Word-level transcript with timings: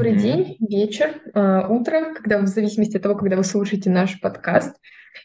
Добрый 0.00 0.16
mm-hmm. 0.16 0.22
день, 0.22 0.56
вечер, 0.60 1.20
э, 1.34 1.66
утро, 1.68 2.14
когда 2.14 2.38
в 2.38 2.46
зависимости 2.46 2.96
от 2.96 3.02
того, 3.02 3.16
когда 3.16 3.36
вы 3.36 3.44
слушаете 3.44 3.90
наш 3.90 4.18
подкаст. 4.18 4.74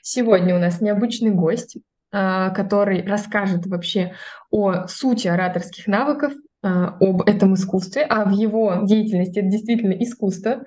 Сегодня 0.02 0.54
у 0.54 0.60
нас 0.60 0.82
необычный 0.82 1.32
гость, 1.32 1.78
э, 1.78 2.50
который 2.54 3.02
расскажет 3.02 3.68
вообще 3.68 4.16
о 4.52 4.85
сути 4.88 5.30
ораторских 5.30 5.88
навыков, 5.88 6.34
э, 6.62 6.67
об 6.67 7.22
этом 7.22 7.53
искусстве, 7.53 8.02
а 8.02 8.26
в 8.26 8.31
его 8.31 8.81
деятельности 8.84 9.40
это 9.40 9.48
действительно 9.48 9.94
искусство. 9.94 10.66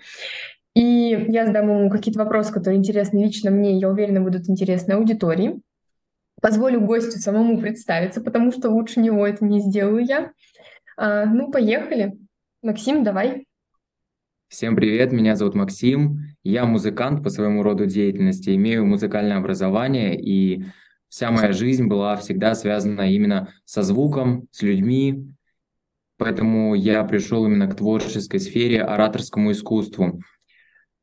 И 0.74 1.26
я 1.28 1.44
задам 1.44 1.68
ему 1.68 1.90
какие-то 1.90 2.20
вопросы, 2.20 2.50
которые 2.50 2.78
интересны 2.78 3.22
лично 3.22 3.50
мне, 3.50 3.78
я 3.78 3.90
уверена, 3.90 4.22
будут 4.22 4.48
интересны 4.48 4.92
аудитории. 4.92 5.60
Позволю 6.40 6.80
гостю 6.80 7.18
самому 7.18 7.58
представиться, 7.58 8.22
потому 8.22 8.52
что 8.52 8.70
лучше 8.70 9.00
него 9.00 9.26
это 9.26 9.44
не 9.44 9.60
сделаю 9.60 10.02
я. 10.02 10.32
А, 10.96 11.26
ну, 11.26 11.50
поехали. 11.50 12.16
Максим, 12.62 13.04
давай. 13.04 13.47
Всем 14.48 14.76
привет, 14.76 15.12
меня 15.12 15.36
зовут 15.36 15.54
Максим. 15.54 16.20
Я 16.42 16.64
музыкант 16.64 17.22
по 17.22 17.28
своему 17.28 17.62
роду 17.62 17.84
деятельности, 17.84 18.56
имею 18.56 18.86
музыкальное 18.86 19.36
образование, 19.36 20.18
и 20.18 20.64
вся 21.10 21.30
моя 21.30 21.52
жизнь 21.52 21.86
была 21.86 22.16
всегда 22.16 22.54
связана 22.54 23.12
именно 23.12 23.52
со 23.66 23.82
звуком, 23.82 24.48
с 24.50 24.62
людьми. 24.62 25.34
Поэтому 26.16 26.74
я 26.74 27.04
пришел 27.04 27.44
именно 27.44 27.66
к 27.66 27.76
творческой 27.76 28.40
сфере, 28.40 28.82
ораторскому 28.82 29.52
искусству. 29.52 30.22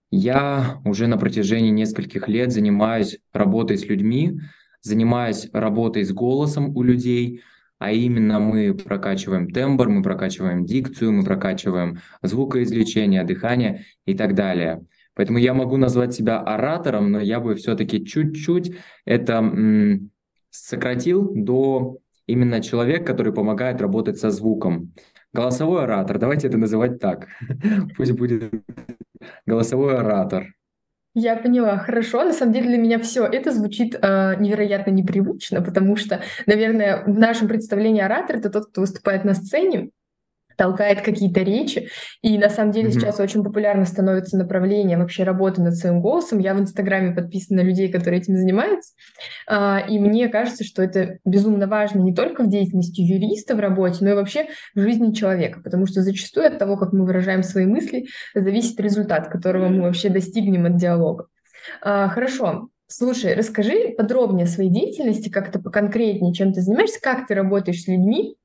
Я 0.09 0.81
уже 0.83 1.05
на 1.05 1.17
протяжении 1.17 1.69
нескольких 1.69 2.27
лет 2.27 2.51
занимаюсь 2.51 3.19
работой 3.31 3.77
с 3.77 3.85
людьми, 3.85 4.39
занимаюсь 4.81 5.49
работой 5.53 6.03
с 6.03 6.11
голосом 6.11 6.75
у 6.75 6.81
людей– 6.81 7.43
а 7.77 7.91
именно 7.91 8.39
мы 8.39 8.73
прокачиваем 8.73 9.49
тембр, 9.49 9.89
мы 9.89 10.01
прокачиваем 10.01 10.65
дикцию, 10.65 11.11
мы 11.13 11.23
прокачиваем 11.23 11.99
звукоизвлечение, 12.21 13.23
дыхание 13.23 13.85
и 14.05 14.13
так 14.13 14.33
далее. 14.35 14.85
Поэтому 15.13 15.39
я 15.39 15.53
могу 15.53 15.77
назвать 15.77 16.13
себя 16.13 16.39
оратором, 16.39 17.11
но 17.11 17.19
я 17.21 17.39
бы 17.39 17.55
все-таки 17.55 18.05
чуть-чуть 18.05 18.75
это 19.05 19.99
сократил 20.49 21.33
до 21.33 21.99
именно 22.27 22.61
человека, 22.61 23.05
который 23.05 23.33
помогает 23.33 23.81
работать 23.81 24.17
со 24.17 24.29
звуком. 24.29 24.93
Голосовой 25.33 25.83
оратор, 25.83 26.17
давайте 26.17 26.47
это 26.47 26.57
называть 26.57 26.99
так. 26.99 27.27
Пусть 27.97 28.13
будет 28.13 28.51
голосовой 29.45 29.97
оратор. 29.97 30.54
Я 31.17 31.37
поняла, 31.37 31.77
хорошо. 31.77 32.25
На 32.25 32.33
самом 32.33 32.51
деле 32.51 32.67
для 32.67 32.77
меня 32.77 32.99
все 32.99 33.25
это 33.25 33.51
звучит 33.51 33.95
э, 33.95 34.35
невероятно 34.37 34.91
непривычно, 34.91 35.61
потому 35.61 35.95
что, 35.95 36.21
наверное, 36.45 37.05
в 37.05 37.17
нашем 37.17 37.47
представлении 37.47 38.01
оратор 38.01 38.35
это 38.35 38.49
тот, 38.49 38.65
кто 38.67 38.81
выступает 38.81 39.23
на 39.23 39.33
сцене, 39.33 39.91
толкает 40.55 41.01
какие-то 41.01 41.41
речи. 41.41 41.89
И 42.21 42.37
на 42.37 42.49
самом 42.49 42.71
деле 42.71 42.89
mm-hmm. 42.89 42.93
сейчас 42.93 43.19
очень 43.19 43.43
популярно 43.43 43.85
становится 43.85 44.37
направление 44.37 44.97
вообще 44.97 45.23
работы 45.23 45.61
над 45.61 45.75
своим 45.75 46.01
голосом. 46.01 46.39
Я 46.39 46.53
в 46.53 46.59
Инстаграме 46.59 47.13
подписана 47.13 47.61
на 47.61 47.65
людей, 47.67 47.91
которые 47.91 48.21
этим 48.21 48.35
занимаются. 48.35 48.93
А, 49.47 49.79
и 49.79 49.99
мне 49.99 50.27
кажется, 50.29 50.63
что 50.63 50.81
это 50.81 51.19
безумно 51.25 51.67
важно 51.67 51.99
не 51.99 52.13
только 52.13 52.43
в 52.43 52.49
деятельности 52.49 53.01
юриста 53.01 53.55
в 53.55 53.59
работе, 53.59 53.97
но 54.01 54.11
и 54.11 54.13
вообще 54.13 54.47
в 54.73 54.79
жизни 54.79 55.13
человека. 55.13 55.61
Потому 55.63 55.85
что 55.85 56.01
зачастую 56.01 56.47
от 56.47 56.57
того, 56.57 56.77
как 56.77 56.93
мы 56.93 57.05
выражаем 57.05 57.43
свои 57.43 57.65
мысли, 57.65 58.07
зависит 58.33 58.79
результат, 58.79 59.29
которого 59.29 59.69
мы 59.69 59.81
вообще 59.83 60.09
достигнем 60.09 60.65
от 60.65 60.77
диалога. 60.77 61.27
А, 61.81 62.09
хорошо. 62.09 62.69
Слушай, 62.87 63.33
расскажи 63.33 63.95
подробнее 63.97 64.45
о 64.45 64.47
своей 64.47 64.69
деятельности, 64.69 65.29
как-то 65.29 65.59
поконкретнее, 65.59 66.33
чем 66.33 66.53
ты 66.53 66.61
занимаешься, 66.61 67.01
как 67.01 67.25
ты 67.27 67.33
работаешь 67.33 67.81
с 67.81 67.87
людьми, 67.87 68.35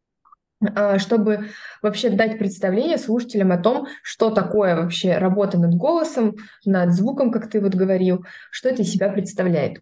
чтобы 0.99 1.47
вообще 1.83 2.11
дать 2.11 2.39
представление 2.39 2.99
слушателям 2.99 3.53
о 3.53 3.59
том, 3.59 3.87
что 4.03 4.31
такое 4.31 4.77
вообще 4.77 5.17
работа 5.19 5.59
над 5.59 5.75
голосом, 5.75 6.37
над 6.65 6.93
звуком, 6.93 7.31
как 7.31 7.49
ты 7.49 7.61
вот 7.61 7.75
говорил, 7.75 8.25
что 8.51 8.69
это 8.69 8.83
из 8.83 8.91
себя 8.93 9.09
представляет. 9.11 9.81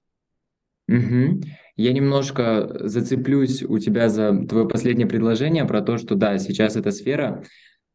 Угу. 0.88 1.43
Я 1.77 1.93
немножко 1.93 2.88
зацеплюсь 2.88 3.62
у 3.62 3.78
тебя 3.78 4.09
за 4.09 4.47
твое 4.47 4.69
последнее 4.69 5.06
предложение 5.06 5.65
про 5.65 5.81
то, 5.83 5.99
что 5.99 6.15
да, 6.15 6.38
сейчас 6.38 6.77
эта 6.77 6.91
сфера 6.91 7.44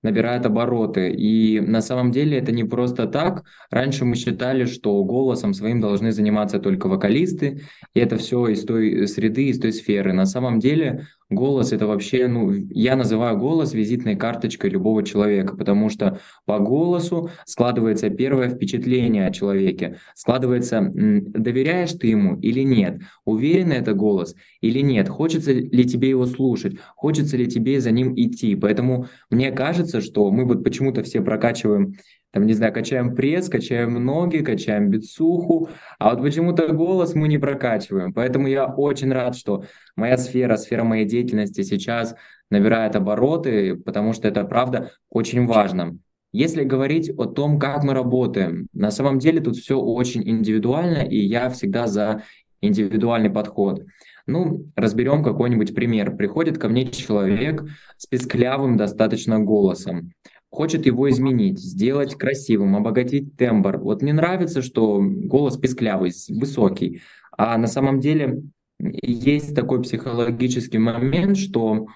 набирает 0.04 0.46
обороты. 0.46 1.12
И 1.12 1.60
на 1.60 1.82
самом 1.82 2.12
деле 2.12 2.38
это 2.38 2.52
не 2.52 2.64
просто 2.64 3.08
так. 3.08 3.44
Раньше 3.72 4.06
мы 4.06 4.16
считали, 4.16 4.66
что 4.66 5.04
голосом 5.04 5.54
своим 5.54 5.82
должны 5.82 6.12
заниматься 6.12 6.60
только 6.60 6.88
вокалисты, 6.88 7.62
и 7.94 8.00
это 8.00 8.18
все 8.18 8.48
из 8.48 8.64
той 8.64 9.08
среды, 9.08 9.46
из 9.48 9.60
той 9.60 9.74
сферы. 9.74 10.14
На 10.14 10.26
самом 10.26 10.60
деле 10.60 11.08
Голос 11.34 11.72
это 11.72 11.88
вообще, 11.88 12.28
ну, 12.28 12.52
я 12.52 12.96
называю 12.96 13.38
голос 13.38 13.74
визитной 13.74 14.16
карточкой 14.16 14.70
любого 14.70 15.04
человека, 15.04 15.56
потому 15.56 15.90
что 15.90 16.20
по 16.46 16.60
голосу 16.60 17.30
складывается 17.46 18.10
первое 18.10 18.50
впечатление 18.50 19.28
о 19.28 19.32
человеке, 19.32 19.98
складывается, 20.16 20.82
доверяешь 20.94 21.94
ты 21.94 22.08
ему 22.08 22.40
или 22.40 22.62
нет, 22.62 23.02
уверен 23.26 23.72
это 23.72 23.94
голос 23.94 24.36
или 24.62 24.80
нет, 24.80 25.10
хочется 25.10 25.52
ли 25.52 25.86
тебе 25.86 26.10
его 26.10 26.26
слушать, 26.26 26.78
хочется 26.96 27.38
ли 27.38 27.48
тебе 27.48 27.82
за 27.82 27.92
ним 27.92 28.14
идти. 28.16 28.56
Поэтому 28.56 29.08
мне 29.30 29.52
кажется, 29.52 30.02
что 30.02 30.30
мы 30.32 30.46
вот 30.46 30.64
почему-то 30.64 31.04
все 31.04 31.22
прокачиваем 31.22 31.96
там, 32.34 32.48
не 32.48 32.54
знаю, 32.54 32.74
качаем 32.74 33.16
пресс, 33.16 33.48
качаем 33.48 34.04
ноги, 34.04 34.40
качаем 34.40 34.90
бицуху, 34.90 35.70
а 36.00 36.10
вот 36.10 36.24
почему-то 36.24 36.74
голос 36.74 37.14
мы 37.14 37.28
не 37.28 37.38
прокачиваем. 37.38 38.12
Поэтому 38.12 38.48
я 38.48 38.66
очень 38.66 39.14
рад, 39.14 39.36
что 39.36 39.66
моя 39.96 40.18
сфера, 40.18 40.58
сфера 40.58 40.84
моей 40.84 41.06
деятельности 41.06 41.62
сейчас 41.62 42.16
набирает 42.50 42.96
обороты, 42.96 43.76
потому 43.76 44.14
что 44.14 44.28
это, 44.28 44.46
правда, 44.46 44.92
очень 45.10 45.46
важно. 45.46 46.00
Если 46.32 46.64
говорить 46.64 47.12
о 47.16 47.26
том, 47.26 47.60
как 47.60 47.84
мы 47.84 47.94
работаем, 47.94 48.68
на 48.74 48.90
самом 48.90 49.20
деле 49.20 49.40
тут 49.40 49.56
все 49.58 49.80
очень 49.80 50.28
индивидуально, 50.28 51.04
и 51.08 51.18
я 51.18 51.52
всегда 51.52 51.86
за 51.86 52.24
индивидуальный 52.62 53.30
подход. 53.30 53.84
Ну, 54.26 54.66
разберем 54.76 55.24
какой-нибудь 55.24 55.76
пример. 55.76 56.16
Приходит 56.16 56.58
ко 56.58 56.68
мне 56.68 56.88
человек 56.90 57.64
с 57.98 58.08
песклявым 58.08 58.78
достаточно 58.78 59.38
голосом 59.40 60.14
хочет 60.53 60.86
его 60.86 61.09
изменить, 61.09 61.59
сделать 61.59 62.16
красивым, 62.16 62.75
обогатить 62.75 63.36
тембр. 63.38 63.78
Вот 63.80 64.03
мне 64.03 64.14
нравится, 64.14 64.62
что 64.62 65.02
голос 65.02 65.58
песклявый, 65.58 66.12
высокий, 66.30 67.02
а 67.36 67.58
на 67.58 67.66
самом 67.66 68.00
деле 68.00 68.44
есть 68.80 69.56
такой 69.56 69.81
психологический 69.81 70.78
момент, 70.78 71.38
что 71.38 71.88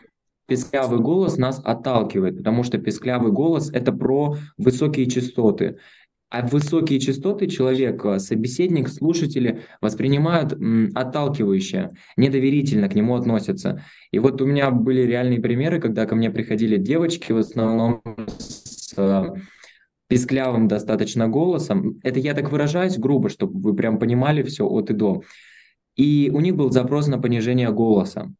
песклявый 0.47 0.99
голос 0.99 1.37
нас 1.37 1.61
отталкивает, 1.63 2.37
потому 2.37 2.63
что 2.63 2.79
песклявый 2.79 3.31
голос— 3.31 3.69
это 3.73 3.91
про 3.91 4.37
высокие 4.57 5.05
частоты. 5.05 5.77
А 6.29 6.45
высокие 6.45 6.99
частоты 6.99 7.47
человека, 7.47 8.19
собеседник, 8.19 8.89
слушатели 8.89 9.61
воспринимают 9.79 10.51
м, 10.51 10.91
отталкивающе, 10.93 11.91
недоверительно 12.17 12.89
к 12.89 12.95
нему 12.95 13.15
относятся. 13.15 13.85
И 14.11 14.19
вот 14.19 14.41
у 14.41 14.45
меня 14.45 14.69
были 14.69 15.03
реальные 15.03 15.39
примеры, 15.39 15.79
когда 15.79 16.05
ко 16.05 16.15
мне 16.15 16.29
приходили 16.29 16.75
девочки 16.75 17.31
в 17.31 17.37
основном 17.37 18.01
с 18.97 19.35
э, 19.37 19.39
писклявым 20.07 20.67
достаточно 20.67 21.27
голосом. 21.27 21.99
Это 22.03 22.19
я 22.19 22.33
так 22.33 22.51
выражаюсь 22.51 22.97
грубо, 22.97 23.29
чтобы 23.29 23.59
вы 23.59 23.75
прям 23.75 23.99
понимали 23.99 24.41
все 24.43 24.65
от 24.65 24.89
и 24.89 24.93
до. 24.93 25.21
И 25.95 26.31
у 26.33 26.39
них 26.39 26.55
был 26.55 26.71
запрос 26.71 27.07
на 27.07 27.19
понижение 27.19 27.71
голоса. 27.71 28.31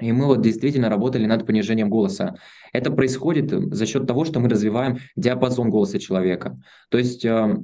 И 0.00 0.10
мы 0.12 0.26
вот 0.26 0.40
действительно 0.40 0.88
работали 0.88 1.26
над 1.26 1.46
понижением 1.46 1.90
голоса. 1.90 2.36
Это 2.72 2.90
происходит 2.90 3.50
за 3.50 3.86
счет 3.86 4.06
того, 4.06 4.24
что 4.24 4.40
мы 4.40 4.48
развиваем 4.48 4.98
диапазон 5.16 5.70
голоса 5.70 5.98
человека. 5.98 6.58
То 6.90 6.98
есть 6.98 7.24
э, 7.24 7.56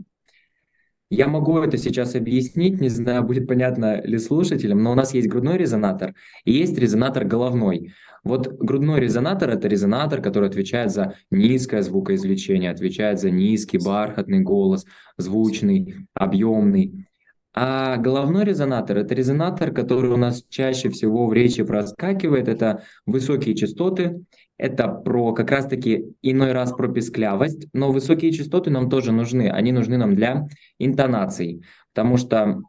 я 1.10 1.27
могу 1.27 1.59
это 1.59 1.78
сейчас 1.78 2.15
объяснить, 2.15 2.81
не 2.81 2.91
знаю, 2.91 3.22
будет 3.22 3.49
понятно 3.49 4.03
ли 4.03 4.19
слушателям, 4.19 4.83
но 4.83 4.93
у 4.93 4.95
нас 4.95 5.15
есть 5.15 5.28
грудной 5.28 5.56
резонатор 5.56 6.15
и 6.45 6.53
есть 6.53 6.78
резонатор 6.78 7.25
головной. 7.25 7.95
Вот 8.28 8.47
грудной 8.47 9.01
резонатор– 9.01 9.48
это 9.51 9.69
резонатор, 9.69 10.21
который 10.21 10.51
отвечает 10.51 10.91
за 10.91 11.15
низкое 11.30 11.80
звукоизвлечение, 11.80 12.71
отвечает 12.71 13.19
за 13.19 13.30
низкий 13.30 13.78
бархатный 13.78 14.41
голос, 14.41 14.84
звучный, 15.16 15.95
объемный. 16.13 17.07
А 17.54 17.97
головной 17.97 18.45
резонатор– 18.45 18.98
это 18.98 19.15
резонатор, 19.15 19.72
который 19.72 20.10
у 20.10 20.19
нас 20.19 20.45
чаще 20.51 20.91
всего 20.91 21.27
в 21.27 21.33
речи 21.33 21.63
проскакивает. 21.63 22.48
Это 22.48 22.83
высокие 23.07 23.54
частоты, 23.54 24.21
это 24.59 24.89
про 24.89 25.33
как 25.33 25.51
раз-таки 25.51 26.04
иной 26.21 26.53
раз 26.53 26.72
про 26.72 26.89
песклявость, 26.89 27.69
но 27.72 27.91
высокие 27.91 28.30
частоты 28.30 28.69
нам 28.69 28.91
тоже 28.91 29.10
нужны. 29.10 29.48
Они 29.48 29.72
нужны 29.72 29.97
нам 29.97 30.15
для 30.15 30.47
интонаций, 30.78 31.63
потому 31.95 32.19
что 32.19 32.60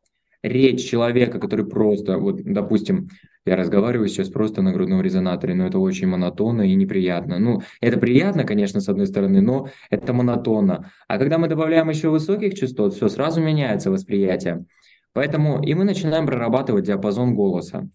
речь 0.42 0.90
человека, 0.90 1.38
который 1.38 1.66
просто, 1.66 2.18
вот, 2.18 2.42
допустим, 2.44 3.10
я 3.50 3.56
разговариваю 3.56 4.08
сейчас 4.08 4.30
просто 4.30 4.62
на 4.62 4.72
грудном 4.72 5.02
резонаторе, 5.02 5.56
но 5.56 5.66
это 5.66 5.80
очень 5.80 6.08
монотонно 6.08 6.62
и 6.62 6.76
неприятно. 6.76 7.40
Ну, 7.40 7.64
это 7.82 8.00
приятно, 8.00 8.44
конечно, 8.44 8.80
с 8.80 8.88
одной 8.88 9.08
стороны, 9.08 9.42
но 9.42 9.70
это 9.90 10.14
монотонно. 10.14 10.92
А 11.08 11.18
когда 11.18 11.40
мы 11.40 11.48
добавляем 11.48 11.90
еще 11.90 12.10
высоких 12.10 12.54
частот, 12.54 12.94
все, 12.94 13.10
сразу 13.10 13.42
меняется 13.42 13.90
восприятие. 13.90 14.66
Поэтому 15.14 15.64
и 15.64 15.74
мы 15.74 15.84
начинаем 15.84 16.28
прорабатывать 16.28 16.86
диапазон 16.86 17.34
голоса. 17.34 17.90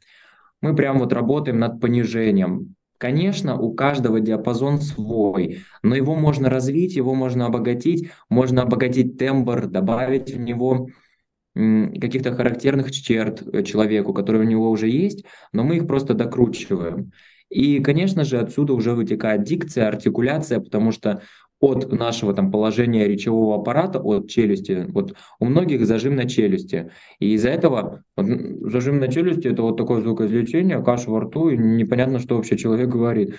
Мы 0.60 0.74
прям 0.74 0.98
вот 0.98 1.12
работаем 1.12 1.60
над 1.60 1.80
понижением. 1.80 2.74
Конечно, 2.98 3.56
у 3.56 3.74
каждого 3.74 4.18
диапазон 4.18 4.80
свой, 4.80 5.60
но 5.84 5.94
его 5.94 6.16
можно 6.16 6.50
развить, 6.50 6.96
его 6.96 7.14
можно 7.14 7.46
обогатить, 7.46 8.10
можно 8.28 8.62
обогатить 8.62 9.18
тембр, 9.18 9.66
добавить 9.66 10.34
в 10.34 10.40
него 10.40 10.88
каких-то 11.54 12.34
характерных 12.34 12.90
черт 12.90 13.42
э, 13.52 13.62
человеку, 13.62 14.12
которые 14.12 14.44
у 14.44 14.48
него 14.48 14.70
уже 14.70 14.88
есть, 14.88 15.24
но 15.52 15.64
мы 15.64 15.76
их 15.76 15.86
просто 15.86 16.14
докручиваем. 16.14 17.12
И, 17.48 17.78
конечно 17.80 18.24
же, 18.24 18.38
отсюда 18.38 18.72
уже 18.72 18.92
вытекает 18.92 19.44
дикция, 19.44 19.86
артикуляция, 19.86 20.58
потому 20.60 20.90
что 20.90 21.22
от 21.60 21.90
нашего 21.92 22.34
там 22.34 22.50
положения 22.50 23.06
речевого 23.06 23.56
аппарата, 23.60 24.00
от 24.00 24.28
челюсти, 24.28 24.86
вот 24.88 25.14
у 25.38 25.46
многих 25.46 25.86
зажим 25.86 26.16
на 26.16 26.28
челюсти. 26.28 26.90
И 27.20 27.34
из-за 27.34 27.50
этого 27.50 28.02
вот, 28.16 28.26
зажим 28.70 28.98
на 28.98 29.08
челюсти 29.08 29.48
это 29.48 29.62
вот 29.62 29.76
такое 29.76 30.02
звукоизвлечение, 30.02 30.82
каша 30.82 31.10
во 31.10 31.20
рту, 31.20 31.50
и 31.50 31.56
непонятно, 31.56 32.18
что 32.18 32.36
вообще 32.36 32.58
человек 32.58 32.88
говорит. 32.88 33.36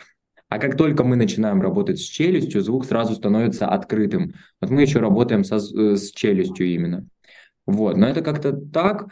А 0.47 0.59
как 0.59 0.77
только 0.77 1.03
мы 1.03 1.15
начинаем 1.17 1.61
работать 1.61 1.99
с 1.99 2.03
челюстью, 2.03 2.61
звук 2.61 2.85
сразу 2.85 3.13
становится 3.15 3.67
открытым. 3.67 4.33
Вот 4.61 4.69
мы 4.69 4.81
еще 4.83 4.99
работаем 4.99 5.43
со, 5.43 5.57
э, 5.57 5.95
с 5.95 6.11
челюстью 6.11 6.67
именно. 6.67 7.07
Вот, 7.65 7.97
но 7.97 8.07
это 8.07 8.21
как-то 8.21 8.53
так. 8.53 9.07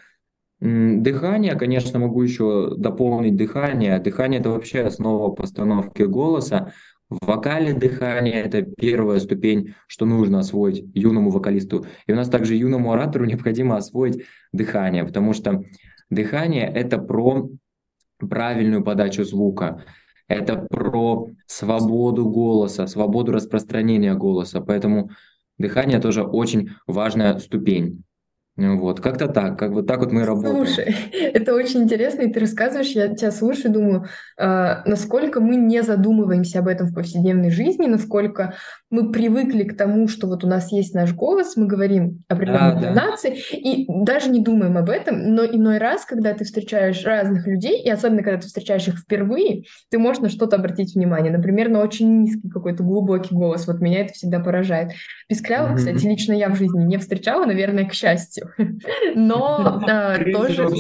Дыхание, 0.59 1.55
конечно, 1.55 2.00
могу 2.00 2.21
еще 2.21 2.75
дополнить 2.77 3.35
дыхание. 3.35 4.00
Дыхание– 4.00 4.39
это 4.41 4.50
вообще 4.50 4.81
основа 4.81 5.31
постановки 5.31 6.03
голоса. 6.03 6.71
В 7.09 7.25
вокале 7.25 7.73
дыхание– 7.73 8.41
это 8.44 8.61
первая 8.61 9.19
ступень, 9.19 9.75
что 9.88 10.05
нужно 10.05 10.39
освоить 10.39 10.85
юному 10.94 11.31
вокалисту. 11.31 11.85
И 12.07 12.13
у 12.13 12.15
нас 12.15 12.29
также 12.29 12.55
юному 12.55 12.94
оратору 12.94 13.25
необходимо 13.25 13.75
освоить 13.75 14.23
дыхание, 14.53 15.03
потому 15.03 15.33
что 15.33 15.63
дыхание– 16.09 16.65
это 16.73 16.97
про 16.97 17.50
правильную 18.19 18.83
подачу 18.83 19.25
звука, 19.25 19.83
это 20.29 20.65
про 20.69 21.27
свободу 21.45 22.29
голоса, 22.29 22.88
свободу 22.88 23.33
распространения 23.33 24.13
голоса. 24.13 24.61
Поэтому 24.61 25.09
дыхание 25.57 26.00
тоже 26.00 26.23
очень 26.23 26.69
важная 26.88 27.38
ступень. 27.39 28.03
Вот, 28.55 29.01
как-то 29.01 29.27
так, 29.27 29.57
как 29.57 29.71
вот 29.71 29.88
так 29.88 30.00
вот 30.00 30.11
мы 30.11 30.25
работаем. 30.25 30.65
Слушай, 30.65 30.95
это 31.11 31.55
очень 31.55 31.83
интересно, 31.83 32.21
и 32.21 32.31
ты 32.31 32.39
рассказываешь, 32.39 32.91
я 32.91 33.07
тебя 33.07 33.31
слушаю, 33.31 33.73
думаю, 33.73 34.05
э, 34.38 34.83
насколько 34.85 35.39
мы 35.39 35.55
не 35.55 35.81
задумываемся 35.81 36.59
об 36.59 36.67
этом 36.67 36.88
в 36.88 36.94
повседневной 36.94 37.50
жизни, 37.50 37.88
насколько 37.88 38.53
мы 38.94 39.12
привыкли 39.12 39.63
к 39.63 39.75
тому, 39.75 40.07
что 40.07 40.28
вот 40.28 40.44
у 40.44 40.48
нас 40.48 40.72
есть 40.72 40.94
наш 40.94 41.16
голос, 41.16 41.57
мы 41.57 41.66
говорим 41.66 42.24
определенные 42.28 42.80
да, 42.80 42.90
интонации, 42.92 43.30
да. 43.30 43.57
и 43.57 43.86
даже 43.88 44.30
не 44.30 44.40
думаем 44.40 44.78
об 44.78 44.88
этом, 44.88 45.34
но 45.34 45.44
иной 45.44 45.80
раз, 45.80 46.06
когда 46.06 46.31
ты 46.36 46.45
встречаешь 46.45 47.04
разных 47.04 47.48
людей, 47.48 47.81
и 47.81 47.90
особенно 47.90 48.22
когда 48.22 48.40
ты 48.40 48.45
встречаешь 48.45 48.88
их 48.88 49.00
впервые, 49.00 49.63
ты 49.90 49.98
можешь 49.98 50.22
на 50.22 50.30
что-то 50.30 50.57
обратить 50.57 50.94
внимание, 50.94 51.31
например, 51.31 51.69
на 51.69 51.81
очень 51.81 52.22
низкий 52.22 52.48
какой-то 52.50 52.84
глубокий 52.84 53.34
голос, 53.34 53.66
вот 53.66 53.81
меня 53.81 54.01
это 54.01 54.13
всегда 54.13 54.40
поражает. 54.40 54.92
Писклявых, 55.28 55.72
mm-hmm. 55.72 55.78
кстати, 55.78 56.06
лично 56.06 56.34
я 56.34 56.50
в 56.50 56.56
жизни 56.56 56.84
не 56.84 56.98
встречала, 57.00 57.46
наверное, 57.46 57.89
к 57.89 57.94
счастью, 57.94 58.51
но 59.16 59.81
тоже... 60.34 60.68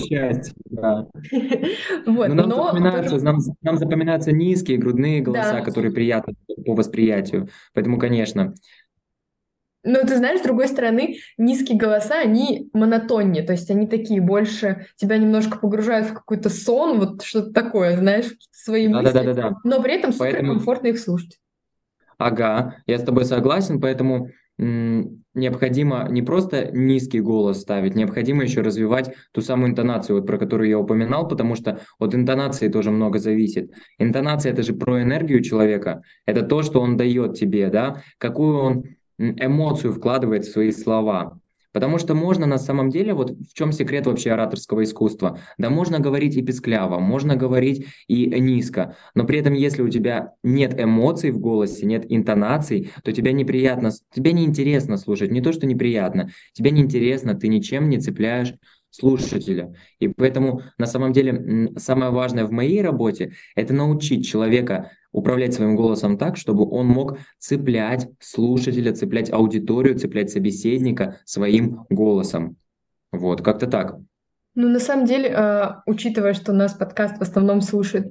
Вот, 2.05 2.27
но 2.27 2.35
нам, 2.35 2.49
но 2.49 2.65
запоминаются, 2.67 3.11
тоже... 3.11 3.25
нам, 3.61 3.77
запоминаются 3.77 4.31
низкие 4.31 4.77
грудные 4.77 5.21
голоса, 5.21 5.61
которые 5.61 5.91
приятны 5.91 6.35
по 6.63 6.73
восприятию. 6.73 7.49
Поэтому, 7.73 7.99
конечно. 7.99 8.53
Но 9.83 9.99
ты 10.01 10.15
знаешь, 10.15 10.39
с 10.39 10.43
другой 10.43 10.69
стороны, 10.69 11.17
низкие 11.37 11.77
голоса, 11.77 12.19
они 12.19 12.69
монотоннее, 12.73 13.43
то 13.43 13.51
есть 13.51 13.69
они 13.69 13.85
такие 13.85 14.21
больше, 14.21 14.87
тебя 14.95 15.17
немножко 15.17 15.59
погружают 15.59 16.07
в 16.07 16.13
какой-то 16.13 16.49
сон, 16.49 16.99
вот 16.99 17.21
что-то 17.23 17.51
такое, 17.51 17.97
знаешь, 17.97 18.27
свои 18.51 18.87
да, 18.87 19.01
мысли, 19.01 19.13
да, 19.13 19.23
да, 19.23 19.33
да, 19.33 19.49
да. 19.49 19.55
но 19.65 19.81
при 19.83 19.95
этом 19.95 20.13
супер 20.13 20.45
комфортно 20.45 20.87
их 20.87 20.99
слушать. 20.99 21.37
Ага, 22.17 22.77
я 22.85 22.97
с 22.97 23.03
тобой 23.03 23.25
согласен, 23.25 23.81
поэтому 23.81 24.29
необходимо 24.57 26.07
не 26.09 26.21
просто 26.21 26.69
низкий 26.71 27.21
голос 27.21 27.61
ставить, 27.61 27.95
необходимо 27.95 28.43
еще 28.43 28.61
развивать 28.61 29.13
ту 29.31 29.41
самую 29.41 29.71
интонацию, 29.71 30.17
вот 30.17 30.27
про 30.27 30.37
которую 30.37 30.69
я 30.69 30.77
упоминал, 30.79 31.27
потому 31.27 31.55
что 31.55 31.79
от 31.99 32.13
интонации 32.13 32.67
тоже 32.67 32.91
много 32.91 33.19
зависит. 33.19 33.71
Интонация 33.97 34.51
это 34.51 34.63
же 34.63 34.73
про 34.73 35.01
энергию 35.01 35.41
человека, 35.41 36.03
это 36.25 36.43
то, 36.43 36.61
что 36.61 36.81
он 36.81 36.97
дает 36.97 37.35
тебе, 37.35 37.69
да, 37.69 38.03
какую 38.19 38.57
он 38.57 38.83
эмоцию 39.17 39.93
вкладывает 39.93 40.45
в 40.45 40.51
свои 40.51 40.71
слова. 40.71 41.39
Потому 41.73 41.97
что 41.97 42.13
можно 42.13 42.45
на 42.45 42.57
самом 42.57 42.89
деле, 42.89 43.13
вот 43.13 43.31
в 43.31 43.53
чем 43.53 43.71
секрет 43.71 44.05
вообще 44.05 44.31
ораторского 44.31 44.83
искусства? 44.83 45.39
Да 45.57 45.69
можно 45.69 45.99
говорить 45.99 46.37
и 46.37 46.41
пескляво, 46.41 46.99
можно 46.99 47.35
говорить 47.35 47.87
и 48.07 48.27
низко, 48.39 48.95
но 49.15 49.25
при 49.25 49.39
этом 49.39 49.53
если 49.53 49.81
у 49.81 49.89
тебя 49.89 50.33
нет 50.43 50.79
эмоций 50.79 51.31
в 51.31 51.39
голосе, 51.39 51.85
нет 51.85 52.05
интонаций, 52.07 52.91
то 53.03 53.11
тебя 53.11 53.31
неприятно, 53.31 53.91
тебе 54.13 54.33
неинтересно 54.33 54.97
слушать, 54.97 55.31
не 55.31 55.41
то 55.41 55.51
что 55.51 55.65
неприятно, 55.65 56.29
тебе 56.53 56.71
неинтересно, 56.71 57.33
ты 57.33 57.47
ничем 57.47 57.89
не 57.89 57.97
цепляешь 57.99 58.53
слушателя. 58.91 59.73
И 59.99 60.07
поэтому 60.07 60.61
на 60.77 60.85
самом 60.85 61.13
деле 61.13 61.71
самое 61.77 62.11
важное 62.11 62.45
в 62.45 62.51
моей 62.51 62.81
работе– 62.81 63.33
это 63.55 63.73
научить 63.73 64.27
человека 64.27 64.91
управлять 65.13 65.53
своим 65.53 65.77
голосом 65.77 66.17
так, 66.17 66.35
чтобы 66.35 66.69
он 66.69 66.87
мог 66.87 67.17
цеплять 67.39 68.09
слушателя, 68.19 68.93
цеплять 68.93 69.31
аудиторию, 69.31 69.97
цеплять 69.97 70.31
собеседника 70.31 71.19
своим 71.23 71.85
голосом. 71.89 72.57
Вот, 73.13 73.41
как-то 73.41 73.67
так. 73.67 73.95
Ну, 74.55 74.67
на 74.67 74.79
самом 74.79 75.05
деле, 75.05 75.29
э, 75.29 75.63
учитывая, 75.85 76.33
что 76.33 76.51
у 76.51 76.55
нас 76.55 76.73
подкаст 76.73 77.19
в 77.19 77.21
основном 77.21 77.61
слушают 77.61 78.07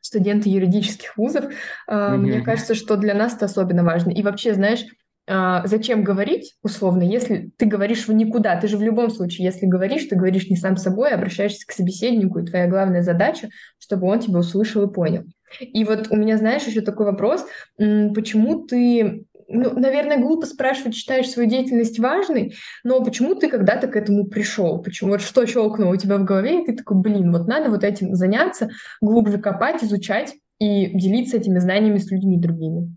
студенты 0.00 0.50
юридических 0.50 1.16
вузов, 1.16 1.46
mm-hmm. 1.88 2.16
мне 2.18 2.42
кажется, 2.42 2.74
что 2.74 2.96
для 2.96 3.14
нас 3.14 3.34
это 3.34 3.46
особенно 3.46 3.82
важно. 3.82 4.10
И 4.10 4.22
вообще, 4.22 4.54
знаешь, 4.54 4.84
зачем 5.26 6.04
говорить, 6.04 6.54
условно, 6.62 7.02
если 7.02 7.50
ты 7.56 7.66
говоришь 7.66 8.08
в 8.08 8.12
никуда, 8.12 8.56
ты 8.60 8.68
же 8.68 8.76
в 8.76 8.82
любом 8.82 9.10
случае, 9.10 9.46
если 9.46 9.66
говоришь, 9.66 10.04
ты 10.04 10.16
говоришь 10.16 10.50
не 10.50 10.56
сам 10.56 10.76
собой, 10.76 11.10
а 11.10 11.14
обращаешься 11.14 11.66
к 11.66 11.72
собеседнику, 11.72 12.40
и 12.40 12.46
твоя 12.46 12.68
главная 12.68 13.02
задача, 13.02 13.48
чтобы 13.78 14.06
он 14.06 14.20
тебя 14.20 14.38
услышал 14.38 14.82
и 14.88 14.92
понял. 14.92 15.24
И 15.60 15.84
вот 15.84 16.08
у 16.10 16.16
меня, 16.16 16.36
знаешь, 16.36 16.66
еще 16.66 16.80
такой 16.80 17.06
вопрос, 17.06 17.46
почему 17.78 18.66
ты 18.66 19.24
ну, 19.48 19.78
наверное, 19.78 20.18
глупо 20.18 20.46
спрашивать, 20.46 20.94
считаешь 20.94 21.28
свою 21.28 21.48
деятельность 21.48 21.98
важной, 21.98 22.54
но 22.82 23.04
почему 23.04 23.34
ты 23.34 23.48
когда-то 23.48 23.88
к 23.88 23.96
этому 23.96 24.24
пришел? 24.24 24.82
Почему 24.82 25.10
вот 25.10 25.20
что 25.20 25.46
щелкнуло 25.46 25.92
у 25.92 25.96
тебя 25.96 26.16
в 26.16 26.24
голове, 26.24 26.62
и 26.62 26.66
ты 26.66 26.74
такой, 26.74 26.96
блин, 26.98 27.30
вот 27.30 27.46
надо 27.46 27.70
вот 27.70 27.84
этим 27.84 28.14
заняться, 28.14 28.70
глубже 29.00 29.38
копать, 29.38 29.84
изучать 29.84 30.34
и 30.58 30.86
делиться 30.98 31.36
этими 31.36 31.58
знаниями 31.58 31.98
с 31.98 32.10
людьми 32.10 32.38
другими? 32.38 32.96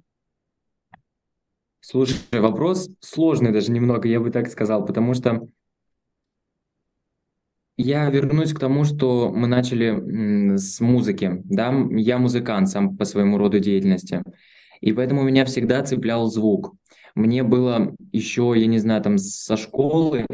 Слушай, 1.90 2.18
вопрос 2.34 2.90
сложный 3.00 3.54
даже 3.54 3.72
немного, 3.72 4.10
я 4.10 4.20
бы 4.20 4.30
так 4.30 4.50
сказал, 4.50 4.86
потому 4.86 5.14
что 5.14 5.48
я 7.78 8.10
вернусь 8.10 8.52
к 8.52 8.60
тому, 8.60 8.84
что 8.84 9.32
мы 9.34 9.48
начали 9.48 10.58
с 10.58 10.82
музыки. 10.82 11.42
Да? 11.46 11.74
Я 11.92 12.18
музыкант 12.18 12.68
сам 12.68 12.98
по 12.98 13.06
своему 13.06 13.38
роду 13.38 13.62
деятельности. 13.62 14.22
И 14.82 14.92
поэтому 14.92 15.24
меня 15.24 15.46
всегда 15.46 15.82
цеплял 15.82 16.28
звук. 16.28 16.74
Мне 17.16 17.44
было 17.44 17.96
еще, 18.12 18.54
я 18.58 18.66
не 18.66 18.80
знаю, 18.80 19.02
там 19.02 19.18
со 19.18 19.56
школы 19.56 20.26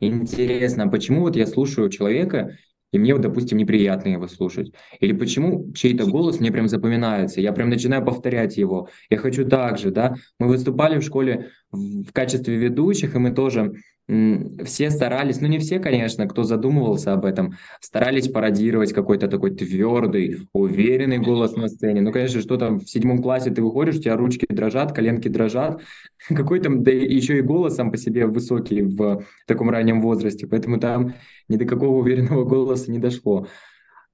интересно, 0.00 0.88
почему 0.88 1.20
вот 1.20 1.36
я 1.36 1.46
слушаю 1.46 1.90
человека, 1.90 2.56
и 2.92 2.98
мне, 2.98 3.16
допустим, 3.18 3.58
неприятно 3.58 4.10
его 4.10 4.28
слушать. 4.28 4.72
Или 5.00 5.12
почему 5.12 5.72
чей-то 5.72 6.06
голос 6.06 6.40
мне 6.40 6.52
прям 6.52 6.68
запоминается, 6.68 7.40
я 7.40 7.52
прям 7.52 7.68
начинаю 7.68 8.04
повторять 8.04 8.56
его. 8.56 8.88
Я 9.10 9.18
хочу 9.18 9.46
так 9.46 9.78
же, 9.78 9.90
да. 9.90 10.14
Мы 10.38 10.48
выступали 10.48 10.98
в 10.98 11.02
школе 11.02 11.50
в 11.70 12.12
качестве 12.12 12.56
ведущих, 12.56 13.14
и 13.14 13.18
мы 13.18 13.32
тоже 13.32 13.74
все 14.08 14.90
старались, 14.90 15.40
ну 15.40 15.48
не 15.48 15.58
все, 15.58 15.80
конечно, 15.80 16.28
кто 16.28 16.44
задумывался 16.44 17.12
об 17.12 17.24
этом, 17.24 17.56
старались 17.80 18.28
пародировать 18.28 18.92
какой-то 18.92 19.26
такой 19.26 19.50
твердый, 19.50 20.48
уверенный 20.52 21.18
голос 21.18 21.56
на 21.56 21.66
сцене. 21.66 22.02
Ну, 22.02 22.12
конечно, 22.12 22.40
что 22.40 22.56
там 22.56 22.78
в 22.78 22.88
седьмом 22.88 23.20
классе 23.20 23.50
ты 23.50 23.62
выходишь, 23.62 23.96
у 23.96 24.00
тебя 24.00 24.16
ручки 24.16 24.46
дрожат, 24.48 24.92
коленки 24.92 25.26
дрожат, 25.26 25.82
какой 26.28 26.60
там, 26.60 26.84
да 26.84 26.92
еще 26.92 27.38
и 27.38 27.42
голос 27.42 27.74
сам 27.74 27.90
по 27.90 27.96
себе 27.96 28.26
высокий 28.26 28.82
в 28.82 29.24
таком 29.46 29.70
раннем 29.70 30.00
возрасте, 30.00 30.46
поэтому 30.46 30.78
там 30.78 31.14
ни 31.48 31.56
до 31.56 31.64
какого 31.64 31.98
уверенного 31.98 32.44
голоса 32.44 32.92
не 32.92 33.00
дошло. 33.00 33.48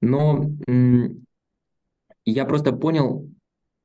Но 0.01 0.49
я 2.25 2.45
просто 2.45 2.71
понял 2.71 3.29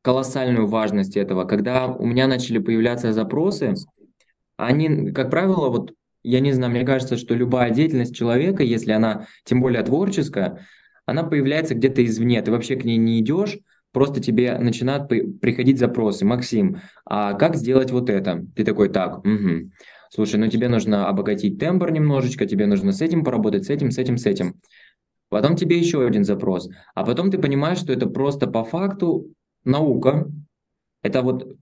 колоссальную 0.00 0.66
важность 0.66 1.18
этого, 1.18 1.44
когда 1.44 1.86
у 1.86 2.06
меня 2.06 2.26
начали 2.28 2.58
появляться 2.58 3.12
запросы, 3.12 3.74
они, 4.56 5.12
как 5.12 5.30
правило, 5.30 5.68
вот 5.68 5.92
я 6.28 6.40
не 6.40 6.52
знаю, 6.52 6.70
мне 6.70 6.84
кажется, 6.84 7.16
что 7.16 7.34
любая 7.34 7.70
деятельность 7.70 8.14
человека, 8.14 8.62
если 8.62 8.92
она 8.92 9.26
тем 9.44 9.62
более 9.62 9.82
творческая, 9.82 10.66
она 11.06 11.22
появляется 11.22 11.74
где-то 11.74 12.04
извне, 12.04 12.42
ты 12.42 12.50
вообще 12.50 12.76
к 12.76 12.84
ней 12.84 12.98
не 12.98 13.20
идешь, 13.20 13.58
просто 13.92 14.20
тебе 14.20 14.58
начинают 14.58 15.08
приходить 15.08 15.78
запросы. 15.78 16.26
Максим, 16.26 16.80
а 17.06 17.32
как 17.32 17.56
сделать 17.56 17.90
вот 17.90 18.10
это? 18.10 18.44
Ты 18.54 18.64
такой, 18.64 18.90
так, 18.90 19.20
угу. 19.20 19.70
слушай, 20.10 20.36
ну 20.36 20.48
тебе 20.48 20.68
нужно 20.68 21.08
обогатить 21.08 21.58
тембр 21.58 21.90
немножечко, 21.90 22.44
тебе 22.44 22.66
нужно 22.66 22.92
с 22.92 23.00
этим 23.00 23.24
поработать, 23.24 23.64
с 23.64 23.70
этим, 23.70 23.90
с 23.90 23.96
этим, 23.96 24.18
с 24.18 24.26
этим. 24.26 24.60
потом 25.30 25.56
тебе 25.56 25.78
еще 25.78 26.06
один 26.06 26.24
запрос, 26.24 26.68
а 26.94 27.06
потом 27.06 27.30
ты 27.30 27.38
понимаешь, 27.38 27.78
что 27.78 27.94
это 27.94 28.06
просто 28.06 28.46
по 28.46 28.64
факту 28.64 29.32
наука, 29.64 30.30
это 31.02 31.22
вот 31.22 31.56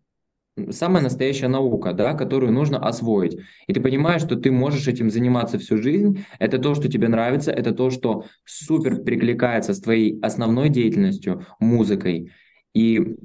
самая 0.70 1.02
настоящая 1.02 1.48
наука, 1.48 1.92
да, 1.92 2.14
которую 2.14 2.52
нужно 2.52 2.78
освоить. 2.78 3.38
И 3.66 3.72
ты 3.72 3.80
понимаешь, 3.80 4.22
что 4.22 4.36
ты 4.36 4.50
можешь 4.50 4.88
этим 4.88 5.10
заниматься 5.10 5.58
всю 5.58 5.78
жизнь, 5.78 6.25
это 6.38 6.58
то, 6.58 6.75
что 6.75 6.88
тебе 6.88 7.08
нравится, 7.08 7.52
это 7.52 7.72
то, 7.72 7.90
что 7.90 8.25
супер 8.44 9.02
прикликается 9.02 9.75
с 9.75 9.80
твоей 9.80 10.18
основной 10.22 10.68
деятельностью, 10.68 11.46
музыкой. 11.60 12.32
И, 12.75 13.16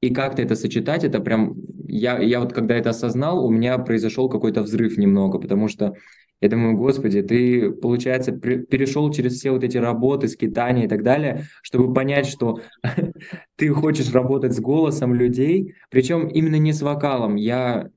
и 0.00 0.12
как-то 0.12 0.42
это 0.42 0.54
сочетать, 0.56 1.04
это 1.04 1.20
прям... 1.20 1.54
Я, 1.88 2.18
я 2.18 2.40
вот 2.40 2.52
когда 2.52 2.74
это 2.74 2.90
осознал, 2.90 3.44
у 3.44 3.50
меня 3.50 3.78
произошел 3.78 4.28
какой-то 4.28 4.62
взрыв 4.62 4.98
немного, 4.98 5.38
потому 5.38 5.68
что 5.68 5.94
я 6.40 6.48
думаю, 6.48 6.76
господи, 6.76 7.22
ты, 7.22 7.70
получается, 7.70 8.32
перешел 8.32 9.10
через 9.10 9.34
все 9.34 9.50
вот 9.50 9.64
эти 9.64 9.78
работы, 9.78 10.28
скитания 10.28 10.84
и 10.84 10.88
так 10.88 11.02
далее, 11.02 11.46
чтобы 11.62 11.94
понять, 11.94 12.26
что 12.26 12.60
ты 13.56 13.68
хочешь 13.70 14.12
работать 14.12 14.54
с 14.54 14.60
голосом 14.60 15.14
людей, 15.14 15.74
причем 15.90 16.28
именно 16.28 16.56
не 16.56 16.72
с 16.72 16.82
вокалом. 16.82 17.36
Я 17.36 17.88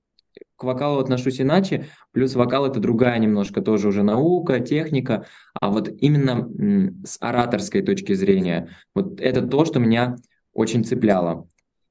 к 0.55 0.63
вокалу 0.63 0.99
отношусь 0.99 1.41
иначе, 1.41 1.85
плюс 2.11 2.35
вокал 2.35 2.65
это 2.65 2.79
другая 2.79 3.17
немножко 3.17 3.61
тоже 3.61 3.87
уже 3.87 4.03
наука, 4.03 4.59
техника, 4.59 5.25
а 5.53 5.69
вот 5.69 5.89
именно 5.99 6.49
с 7.05 7.17
ораторской 7.21 7.81
точки 7.81 8.13
зрения, 8.13 8.69
вот 8.93 9.21
это 9.21 9.41
то, 9.41 9.65
что 9.65 9.79
меня 9.79 10.17
очень 10.53 10.83
цепляло. 10.83 11.47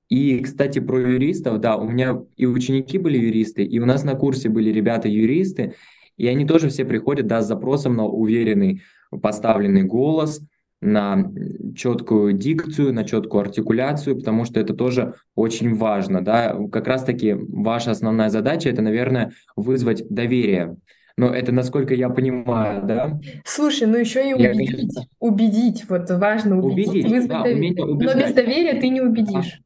И, 0.08 0.40
кстати, 0.40 0.78
про 0.78 0.98
юристов, 0.98 1.60
да, 1.60 1.76
у 1.76 1.88
меня 1.88 2.22
и 2.36 2.46
ученики 2.46 2.98
были 2.98 3.18
юристы, 3.18 3.62
и 3.62 3.78
у 3.78 3.86
нас 3.86 4.04
на 4.04 4.14
курсе 4.14 4.48
были 4.48 4.70
ребята-юристы, 4.70 5.74
и 6.18 6.26
они 6.26 6.44
тоже 6.44 6.68
все 6.68 6.84
приходят 6.84 7.26
да, 7.26 7.40
с 7.40 7.48
запросом 7.48 7.96
на 7.96 8.04
уверенный 8.04 8.82
поставленный 9.22 9.84
голос, 9.84 10.42
на 10.80 11.32
четкую 11.74 12.34
дикцию, 12.34 12.92
на 12.92 13.04
четкую 13.04 13.42
артикуляцию, 13.42 14.16
потому 14.16 14.44
что 14.44 14.60
это 14.60 14.74
тоже 14.74 15.14
очень 15.34 15.74
важно. 15.74 16.24
Да? 16.24 16.56
Как 16.70 16.86
раз-таки 16.86 17.34
ваша 17.34 17.92
основная 17.92 18.28
задача– 18.28 18.68
это, 18.70 18.82
наверное, 18.82 19.32
вызвать 19.56 20.06
доверие. 20.08 20.76
Но 21.16 21.34
это, 21.34 21.50
насколько 21.50 21.94
я 21.94 22.10
понимаю, 22.10 22.86
да? 22.86 23.18
Слушай, 23.44 23.88
ну 23.88 23.96
еще 23.96 24.30
и 24.30 24.34
убедить. 24.34 24.70
Я, 24.70 24.76
конечно... 24.76 25.02
Убедить, 25.18 25.84
вот 25.88 26.08
важно 26.10 26.60
убедить, 26.60 26.90
убедить 26.90 27.10
вызвать 27.10 27.28
да, 27.28 27.42
доверие. 27.42 27.84
Но 27.84 28.14
без 28.14 28.32
доверия 28.34 28.80
ты 28.80 28.88
не 28.88 29.00
убедишь. 29.00 29.60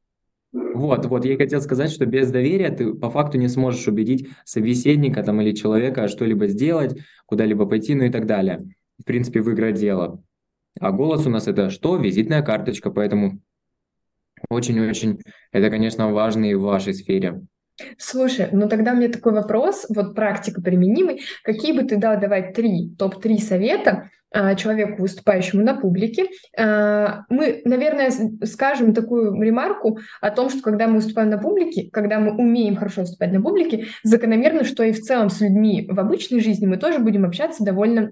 Вот, 0.52 1.06
вот, 1.06 1.24
я 1.24 1.36
хотел 1.36 1.60
сказать, 1.60 1.90
что 1.90 2.04
без 2.04 2.30
доверия 2.30 2.70
ты 2.70 2.92
по 2.92 3.10
факту 3.10 3.38
не 3.38 3.48
сможешь 3.48 3.88
убедить 3.88 4.28
собеседника 4.44 5.22
там 5.22 5.40
или 5.40 5.52
человека 5.52 6.08
что-либо 6.08 6.46
сделать, 6.46 6.98
куда-либо 7.26 7.66
пойти, 7.66 7.94
ну 7.94 8.04
и 8.04 8.10
так 8.10 8.26
далее. 8.26 8.60
В 8.98 9.04
принципе, 9.04 9.40
выиграть 9.40 9.76
дело. 9.76 10.22
А 10.78 10.92
голос 10.92 11.26
у 11.26 11.30
нас 11.30 11.48
это 11.48 11.70
что? 11.70 11.96
Визитная 11.96 12.42
карточка, 12.42 12.90
поэтому 12.90 13.40
очень-очень 14.48 15.20
это, 15.52 15.70
конечно, 15.70 16.12
важно 16.12 16.46
и 16.46 16.54
в 16.54 16.62
вашей 16.62 16.94
сфере. 16.94 17.42
Слушай, 17.98 18.48
ну 18.52 18.68
тогда 18.68 18.92
меня 18.92 19.08
такой 19.08 19.32
вопрос, 19.32 19.86
вот 19.88 20.14
практика 20.14 20.60
применимый. 20.60 21.22
Какие 21.42 21.72
бы 21.72 21.86
ты 21.86 21.96
дал 21.96 22.20
давать 22.20 22.54
три, 22.54 22.94
топ-3 22.98 23.38
совета 23.38 23.90
а, 23.90 24.08
человеку, 24.56 25.02
выступающему 25.02 25.62
на 25.62 25.74
публике? 25.74 26.26
А, 26.56 27.24
мы, 27.28 27.62
наверное, 27.64 28.10
скажем 28.44 28.94
такую 28.94 29.40
ремарку 29.40 29.98
о 30.20 30.30
том, 30.30 30.50
что 30.50 30.62
когда 30.62 30.86
мы 30.86 30.96
выступаем 30.96 31.30
на 31.30 31.38
публике, 31.38 31.90
когда 31.92 32.18
мы 32.18 32.36
умеем 32.36 32.76
хорошо 32.76 33.02
выступать 33.02 33.32
на 33.32 33.42
публике, 33.42 33.86
закономерно, 34.02 34.64
что 34.64 34.82
и 34.82 34.92
в 34.92 35.00
целом 35.00 35.30
с 35.30 35.40
людьми 35.40 35.86
в 35.88 35.98
обычной 35.98 36.40
жизни 36.40 36.66
мы 36.66 36.76
тоже 36.76 36.98
будем 36.98 37.24
общаться 37.24 37.64
довольно 37.64 38.10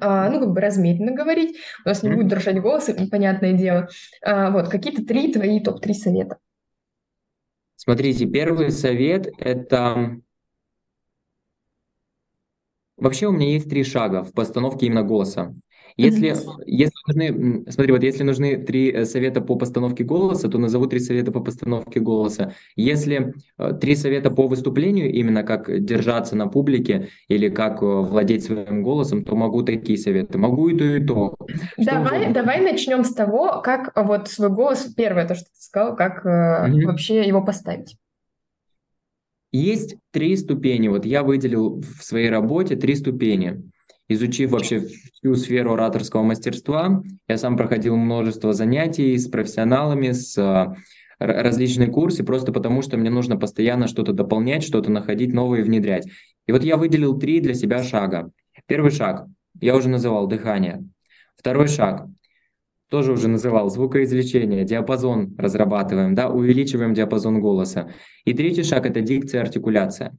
а, 0.00 0.28
ну, 0.28 0.40
как 0.40 0.52
бы 0.52 0.60
размеренно 0.60 1.12
говорить, 1.12 1.56
у 1.84 1.88
нас 1.88 2.02
не 2.02 2.10
будет 2.10 2.28
дрожать 2.28 2.60
голос, 2.60 2.90
понятное 3.10 3.54
дело. 3.54 3.88
Вот, 4.22 4.68
какие-то 4.68 5.04
три 5.04 5.32
твои 5.32 5.60
топ-3 5.60 5.92
совета. 5.94 6.36
Смотрите, 7.76 8.26
первый 8.26 8.70
совет– 8.70 9.28
это… 9.38 10.20
Вообще 12.98 13.26
у 13.26 13.32
меня 13.32 13.52
есть 13.52 13.68
три 13.68 13.84
шага 13.84 14.24
в 14.24 14.32
постановке 14.32 14.86
именно 14.86 15.02
голоса. 15.02 15.54
Если, 15.98 16.36
если 16.66 16.94
нужны, 17.08 17.64
смотри, 17.70 17.92
вот 17.92 18.04
если 18.04 18.22
нужны 18.22 18.56
три 18.56 18.92
э, 18.92 19.04
совета 19.04 19.40
по 19.40 19.56
постановке 19.56 20.04
голоса, 20.04 20.48
то 20.48 20.56
назову 20.56 20.86
три 20.86 21.00
совета 21.00 21.32
по 21.32 21.40
постановке 21.40 21.98
голоса. 21.98 22.52
Если 22.76 23.34
э, 23.58 23.72
три 23.80 23.96
совета 23.96 24.30
по 24.30 24.46
выступлению, 24.46 25.12
именно 25.12 25.42
как 25.42 25.84
держаться 25.84 26.36
на 26.36 26.46
публике 26.46 27.08
или 27.26 27.48
как 27.48 27.82
э, 27.82 27.86
владеть 27.86 28.44
своим 28.44 28.84
голосом, 28.84 29.24
то 29.24 29.34
могу 29.34 29.62
такие 29.62 29.98
советы. 29.98 30.38
Могу 30.38 30.68
и 30.68 30.78
то, 30.78 30.84
и 30.84 31.04
то. 31.04 31.34
Давай, 31.76 32.32
давай 32.32 32.60
начнем 32.60 33.02
с 33.02 33.12
того, 33.12 33.60
как 33.64 33.90
вот 33.96 34.28
свой 34.28 34.50
голос, 34.50 34.92
первое 34.96 35.26
то, 35.26 35.34
что 35.34 35.46
ты 35.46 35.60
сказал, 35.60 35.96
как 35.96 36.24
mm-hmm. 36.24 36.84
вообще 36.86 37.26
его 37.26 37.42
поставить. 37.42 37.96
Есть 39.50 39.96
три 40.10 40.36
ступени. 40.36 40.88
Вот 40.88 41.04
я 41.04 41.22
выделил 41.22 41.80
в 41.80 42.02
своей 42.02 42.28
работе 42.28 42.76
три 42.76 42.94
ступени 42.94 43.62
изучив 44.08 44.50
вообще 44.50 44.80
всю 44.80 45.34
сферу 45.36 45.74
ораторского 45.74 46.22
мастерства, 46.22 47.02
я 47.28 47.38
сам 47.38 47.56
проходил 47.56 47.96
множество 47.96 48.52
занятий 48.52 49.16
с 49.16 49.28
профессионалами, 49.28 50.12
с 50.12 50.36
а, 50.38 50.74
различные 51.18 51.90
курсы, 51.90 52.24
просто 52.24 52.52
потому 52.52 52.82
что 52.82 52.96
мне 52.96 53.10
нужно 53.10 53.36
постоянно 53.36 53.86
что-то 53.86 54.12
дополнять, 54.12 54.64
что-то 54.64 54.90
находить 54.90 55.32
новое 55.32 55.60
и 55.60 55.62
внедрять. 55.62 56.08
И 56.46 56.52
вот 56.52 56.64
я 56.64 56.76
выделил 56.76 57.18
три 57.18 57.40
для 57.40 57.54
себя 57.54 57.82
шага. 57.82 58.30
Первый 58.66 58.90
шаг, 58.90 59.26
я 59.60 59.76
уже 59.76 59.88
называл 59.88 60.26
дыхание. 60.26 60.82
Второй 61.36 61.68
шаг, 61.68 62.06
тоже 62.88 63.12
уже 63.12 63.28
называл 63.28 63.70
звукоизвлечение, 63.70 64.64
диапазон 64.64 65.34
разрабатываем, 65.38 66.14
да, 66.14 66.28
увеличиваем 66.30 66.94
диапазон 66.94 67.40
голоса. 67.40 67.90
И 68.24 68.32
третий 68.32 68.62
шаг– 68.62 68.86
это 68.86 69.00
дикция, 69.00 69.42
артикуляция. 69.42 70.16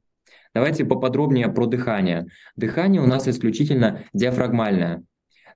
Давайте 0.54 0.84
поподробнее 0.84 1.48
про 1.48 1.66
дыхание. 1.66 2.26
Дыхание 2.56 3.00
у 3.00 3.06
нас 3.06 3.28
исключительно 3.28 4.02
диафрагмальное. 4.12 5.04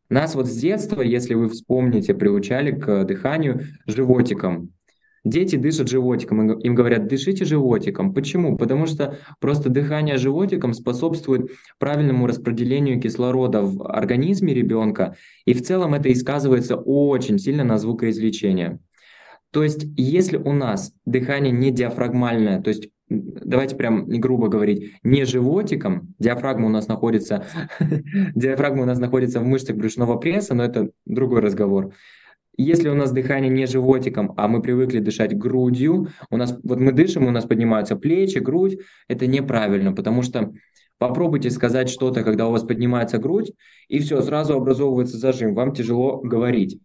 Нас 0.09 0.35
вот 0.35 0.47
с 0.47 0.57
детства, 0.57 1.01
если 1.01 1.35
вы 1.35 1.49
вспомните, 1.49 2.15
приучали 2.15 2.71
к 2.73 3.05
дыханию 3.05 3.63
животиком. 3.87 4.71
Дети 5.25 5.57
дышат 5.57 5.89
животиком, 5.89 6.53
им 6.53 6.75
говорят, 6.75 7.07
дышите 7.07 7.47
животиком. 7.47 8.13
Почему? 8.13 8.59
Потому 8.59 8.87
что 8.87 9.19
просто 9.41 9.71
дыхание 9.71 10.19
животиком 10.19 10.75
способствует 10.75 11.51
правильному 11.79 12.27
распределению 12.27 13.01
кислорода 13.01 13.63
в 13.63 13.89
организме 13.89 14.53
ребенка, 14.53 15.17
и 15.47 15.55
в 15.55 15.63
целом 15.63 15.95
это 15.95 16.11
и 16.11 16.15
сказывается 16.15 16.77
очень 16.77 17.39
сильно 17.39 17.65
на 17.65 17.79
звукоизвлечении. 17.79 18.79
То 19.51 19.63
есть, 19.63 19.87
если 19.97 20.37
у 20.37 20.53
нас 20.53 20.93
дыхание 21.07 21.53
не 21.53 21.71
диафрагмальное, 21.71 22.61
то 22.61 22.69
есть 22.69 22.89
давайте 23.09 23.77
прям 23.77 24.07
грубо 24.09 24.49
говорить, 24.49 24.95
не 25.03 25.25
животиком, 25.25 26.15
диафрагма 26.19 26.67
у 26.67 26.71
нас 26.71 26.89
находится, 26.89 27.47
диафрагма 28.35 28.83
у 28.83 28.87
нас 28.87 28.99
находится 28.99 29.41
в 29.41 29.45
мышцах 29.45 29.77
брюшного 29.77 30.17
пресса, 30.17 30.55
но 30.55 30.65
это 30.65 30.91
другой 31.07 31.41
разговор. 31.41 31.95
Если 32.57 32.89
у 32.89 32.95
нас 32.95 33.11
дыхание 33.11 33.51
не 33.51 33.67
животиком, 33.67 34.33
а 34.37 34.47
мы 34.47 34.63
привыкли 34.63 35.01
дышать 35.01 35.37
грудью, 35.37 36.09
у 36.31 36.37
нас 36.37 36.59
вот 36.63 36.79
мы 36.79 36.93
дышим, 36.93 37.27
у 37.27 37.31
нас 37.31 37.45
поднимаются 37.45 37.97
плечи, 37.97 38.39
грудь, 38.39 38.79
это 39.09 39.27
неправильно, 39.27 39.93
потому 39.93 40.23
что 40.23 40.53
попробуйте 40.99 41.51
сказать 41.51 41.89
что-то, 41.89 42.23
когда 42.23 42.47
у 42.47 42.53
вас 42.53 42.63
поднимается 42.63 43.19
грудь, 43.19 43.53
и 43.89 43.99
все, 43.99 44.23
сразу 44.23 44.55
образовывается 44.55 45.19
зажим, 45.19 45.55
вам 45.55 45.75
тяжело 45.75 46.21
говорить. 46.21 46.81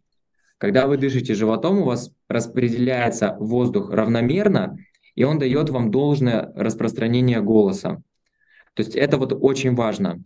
Когда 0.58 0.88
вы 0.88 0.98
дышите 0.98 1.34
животом, 1.36 1.80
у 1.80 1.86
вас 1.86 2.12
распределяется 2.28 3.38
воздух 3.40 3.92
равномерно, 3.92 4.78
и 5.16 5.24
он 5.24 5.38
дает 5.38 5.70
вам 5.70 5.92
должное 5.92 6.52
распространение 6.56 7.42
голоса. 7.42 8.02
То 8.74 8.84
есть 8.84 8.96
это 8.96 9.18
вот 9.18 9.38
очень 9.40 9.76
важно. 9.76 10.22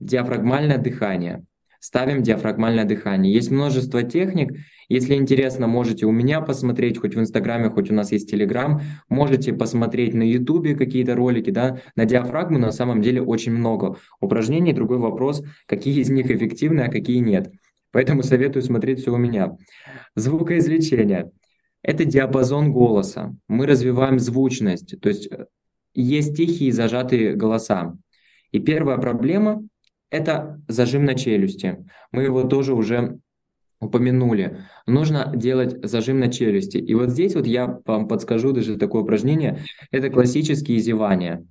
Диафрагмальное 0.00 0.78
дыхание. 0.78 1.44
Ставим 1.86 2.24
диафрагмальное 2.24 2.84
дыхание. 2.84 3.32
Есть 3.32 3.52
множество 3.52 4.02
техник. 4.02 4.58
Если 4.88 5.14
интересно, 5.14 5.68
можете 5.68 6.04
у 6.06 6.10
меня 6.10 6.40
посмотреть, 6.40 6.98
хоть 6.98 7.14
в 7.14 7.20
Инстаграме, 7.20 7.70
хоть 7.70 7.92
у 7.92 7.94
нас 7.94 8.10
есть 8.10 8.28
Телеграм. 8.28 8.80
Можете 9.08 9.52
посмотреть 9.52 10.12
на 10.12 10.24
Ютубе 10.24 10.74
какие-то 10.74 11.14
ролики. 11.14 11.50
Да? 11.50 11.80
На 11.94 12.04
диафрагму 12.04 12.58
на 12.58 12.72
самом 12.72 13.02
деле 13.02 13.22
очень 13.22 13.52
много 13.52 13.98
упражнений. 14.20 14.72
Другой 14.72 14.98
вопрос, 14.98 15.44
какие 15.66 16.00
из 16.00 16.10
них 16.10 16.28
эффективны, 16.28 16.80
а 16.80 16.90
какие 16.90 17.18
нет. 17.18 17.52
Поэтому 17.92 18.24
советую 18.24 18.64
смотреть 18.64 19.02
все 19.02 19.14
у 19.14 19.16
меня. 19.16 19.56
Звукоизвлечение 20.16 21.30
это 21.84 22.04
диапазон 22.04 22.72
голоса. 22.72 23.32
Мы 23.46 23.64
развиваем 23.64 24.18
звучность, 24.18 25.00
то 25.00 25.08
есть 25.08 25.28
э, 25.30 25.46
есть 25.94 26.36
тихие 26.36 26.72
зажатые 26.72 27.34
голоса. 27.34 27.96
И 28.50 28.58
первая 28.58 28.98
проблема– 28.98 29.62
это 30.10 30.60
зажим 30.68 31.04
на 31.04 31.14
челюсти. 31.14 31.86
Мы 32.12 32.24
его 32.24 32.44
тоже 32.44 32.74
уже 32.74 33.18
упомянули. 33.80 34.64
Нужно 34.86 35.32
делать 35.34 35.84
зажим 35.86 36.20
на 36.20 36.30
челюсти. 36.30 36.78
И 36.78 36.94
вот 36.94 37.10
здесь 37.10 37.34
вот 37.34 37.46
я 37.46 37.80
вам 37.84 38.08
подскажу 38.08 38.52
даже 38.52 38.76
такое 38.76 39.02
упражнение. 39.02 39.64
Это 39.90 40.08
классические 40.10 40.78
зевания. 40.78 41.46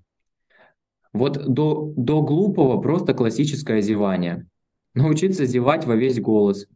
Вот 1.14 1.46
до, 1.46 1.94
до 1.96 2.22
глупого 2.22 2.82
просто 2.82 3.14
классическое 3.14 3.82
зевание. 3.82 4.48
научиться 4.94 5.46
зевать 5.46 5.86
во 5.86 5.96
весь 5.96 6.20
голос. 6.20 6.68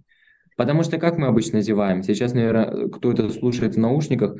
Потому 0.55 0.83
что 0.83 0.97
как 0.97 1.17
мы 1.17 1.27
обычно 1.27 1.61
зеваем? 1.61 2.03
Сейчас, 2.03 2.33
наверное, 2.33 2.89
кто 2.89 3.11
это 3.11 3.29
слушает 3.29 3.75
в 3.75 3.79
наушниках, 3.79 4.35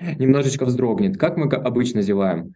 немножечко 0.00 0.66
вздрогнет. 0.66 1.16
Как 1.16 1.36
мы 1.38 1.46
обычно 1.46 2.02
зеваем? 2.02 2.54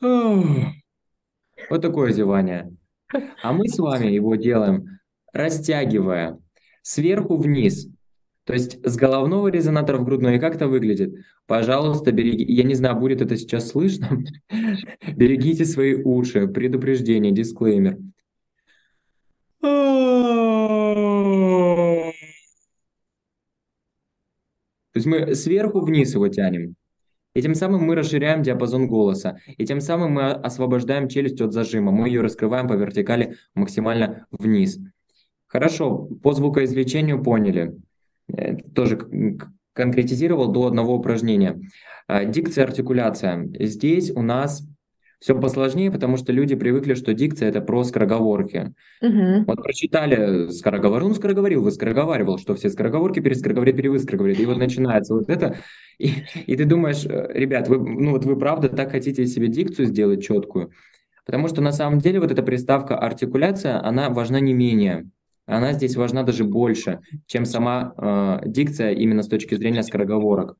Вот 0.00 1.82
такое 1.82 2.12
зевание. 2.12 2.72
А 3.42 3.52
мы 3.52 3.68
с 3.68 3.78
вами 3.78 4.06
его 4.06 4.34
делаем, 4.36 5.00
растягивая 5.32 6.38
сверху 6.82 7.36
вниз. 7.36 7.88
То 8.44 8.52
есть 8.52 8.84
с 8.86 8.96
головного 8.96 9.48
резонатора 9.48 9.98
в 9.98 10.04
грудной. 10.04 10.36
И 10.36 10.38
как 10.38 10.56
это 10.56 10.68
выглядит? 10.68 11.14
Пожалуйста, 11.46 12.12
береги. 12.12 12.44
Я 12.44 12.64
не 12.64 12.74
знаю, 12.74 12.96
будет 12.96 13.22
это 13.22 13.36
сейчас 13.36 13.68
слышно. 13.68 14.22
Берегите 15.16 15.64
свои 15.64 15.94
уши. 15.94 16.46
Предупреждение, 16.46 17.32
дисклеймер. 17.32 17.98
То 24.94 24.98
есть 24.98 25.06
мы 25.06 25.34
сверху 25.34 25.80
вниз 25.80 26.14
его 26.14 26.28
тянем. 26.28 26.76
И 27.34 27.42
тем 27.42 27.54
самым 27.54 27.82
мы 27.82 27.96
расширяем 27.96 28.42
диапазон 28.42 28.86
голоса. 28.86 29.38
И 29.46 29.66
тем 29.66 29.80
самым 29.80 30.12
мы 30.12 30.30
освобождаем 30.30 31.08
челюсть 31.08 31.40
от 31.40 31.52
зажима. 31.52 31.90
Мы 31.90 32.08
ее 32.08 32.20
раскрываем 32.20 32.68
по 32.68 32.74
вертикали 32.74 33.36
максимально 33.54 34.26
вниз. 34.30 34.78
Хорошо, 35.46 36.08
по 36.22 36.32
звукоизвлечению 36.32 37.22
поняли. 37.22 37.76
Э, 38.28 38.56
тоже 38.56 38.98
конкретизировал 39.72 40.52
до 40.52 40.66
одного 40.66 40.94
упражнения. 40.94 41.60
А, 42.06 42.24
дикция, 42.24 42.64
артикуляция. 42.64 43.50
Здесь 43.58 44.10
у 44.10 44.22
нас 44.22 44.62
все 45.24 45.34
посложнее, 45.34 45.90
потому 45.90 46.18
что 46.18 46.34
люди 46.34 46.54
привыкли, 46.54 46.92
что 46.92 47.14
дикция 47.14 47.48
это 47.48 47.62
про 47.62 47.82
скороговорки. 47.84 48.74
Угу. 49.00 49.44
Вот 49.46 49.62
прочитали 49.62 50.50
скороговорку, 50.50 51.08
ну 51.08 51.14
скороговорил, 51.14 51.62
вы 51.62 51.70
скороговаривал, 51.70 52.36
что 52.36 52.54
все 52.54 52.68
скороговорки 52.68 53.20
перескороговорит, 53.20 53.74
перевыскороговорит. 53.74 54.38
И 54.38 54.44
вот 54.44 54.58
начинается 54.58 55.14
вот 55.14 55.30
это. 55.30 55.56
И, 55.96 56.12
и 56.44 56.56
ты 56.56 56.66
думаешь, 56.66 57.06
э, 57.06 57.30
ребят, 57.32 57.68
вы, 57.68 57.78
ну 57.78 58.10
вот 58.10 58.26
вы 58.26 58.38
правда 58.38 58.68
так 58.68 58.90
хотите 58.90 59.24
себе 59.24 59.48
дикцию 59.48 59.86
сделать 59.86 60.22
четкую? 60.22 60.72
Потому 61.24 61.48
что 61.48 61.62
на 61.62 61.72
самом 61.72 62.00
деле 62.00 62.20
вот 62.20 62.30
эта 62.30 62.42
приставка 62.42 62.98
артикуляция, 62.98 63.82
она 63.82 64.10
важна 64.10 64.40
не 64.40 64.52
менее. 64.52 65.08
Она 65.46 65.72
здесь 65.72 65.96
важна 65.96 66.22
даже 66.22 66.44
больше, 66.44 67.00
чем 67.24 67.46
сама 67.46 67.94
э, 67.96 68.46
дикция 68.46 68.90
именно 68.90 69.22
с 69.22 69.28
точки 69.28 69.54
зрения 69.54 69.84
скороговорок. 69.84 70.58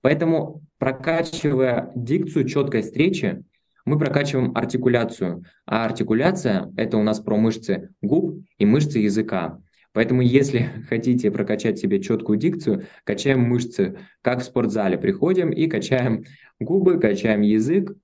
Поэтому 0.00 0.62
прокачивая 0.78 1.92
дикцию 1.94 2.46
четкой 2.46 2.80
встречи, 2.80 3.44
мы 3.88 3.98
прокачиваем 3.98 4.52
артикуляцию. 4.54 5.44
А 5.66 5.84
артикуляция– 5.84 6.70
это 6.76 6.98
у 6.98 7.02
нас 7.02 7.20
про 7.20 7.36
мышцы 7.36 7.90
губ 8.02 8.44
и 8.58 8.66
мышцы 8.66 8.98
языка. 8.98 9.58
Поэтому 9.92 10.22
если 10.22 10.68
хотите 10.88 11.30
прокачать 11.30 11.78
себе 11.78 12.00
четкую 12.00 12.38
дикцию, 12.38 12.84
качаем 13.04 13.40
мышцы, 13.40 13.98
как 14.22 14.40
в 14.40 14.44
спортзале. 14.44 14.98
Приходим 14.98 15.50
и 15.50 15.66
качаем 15.66 16.24
губы, 16.60 17.00
качаем 17.00 17.40
язык, 17.40 17.94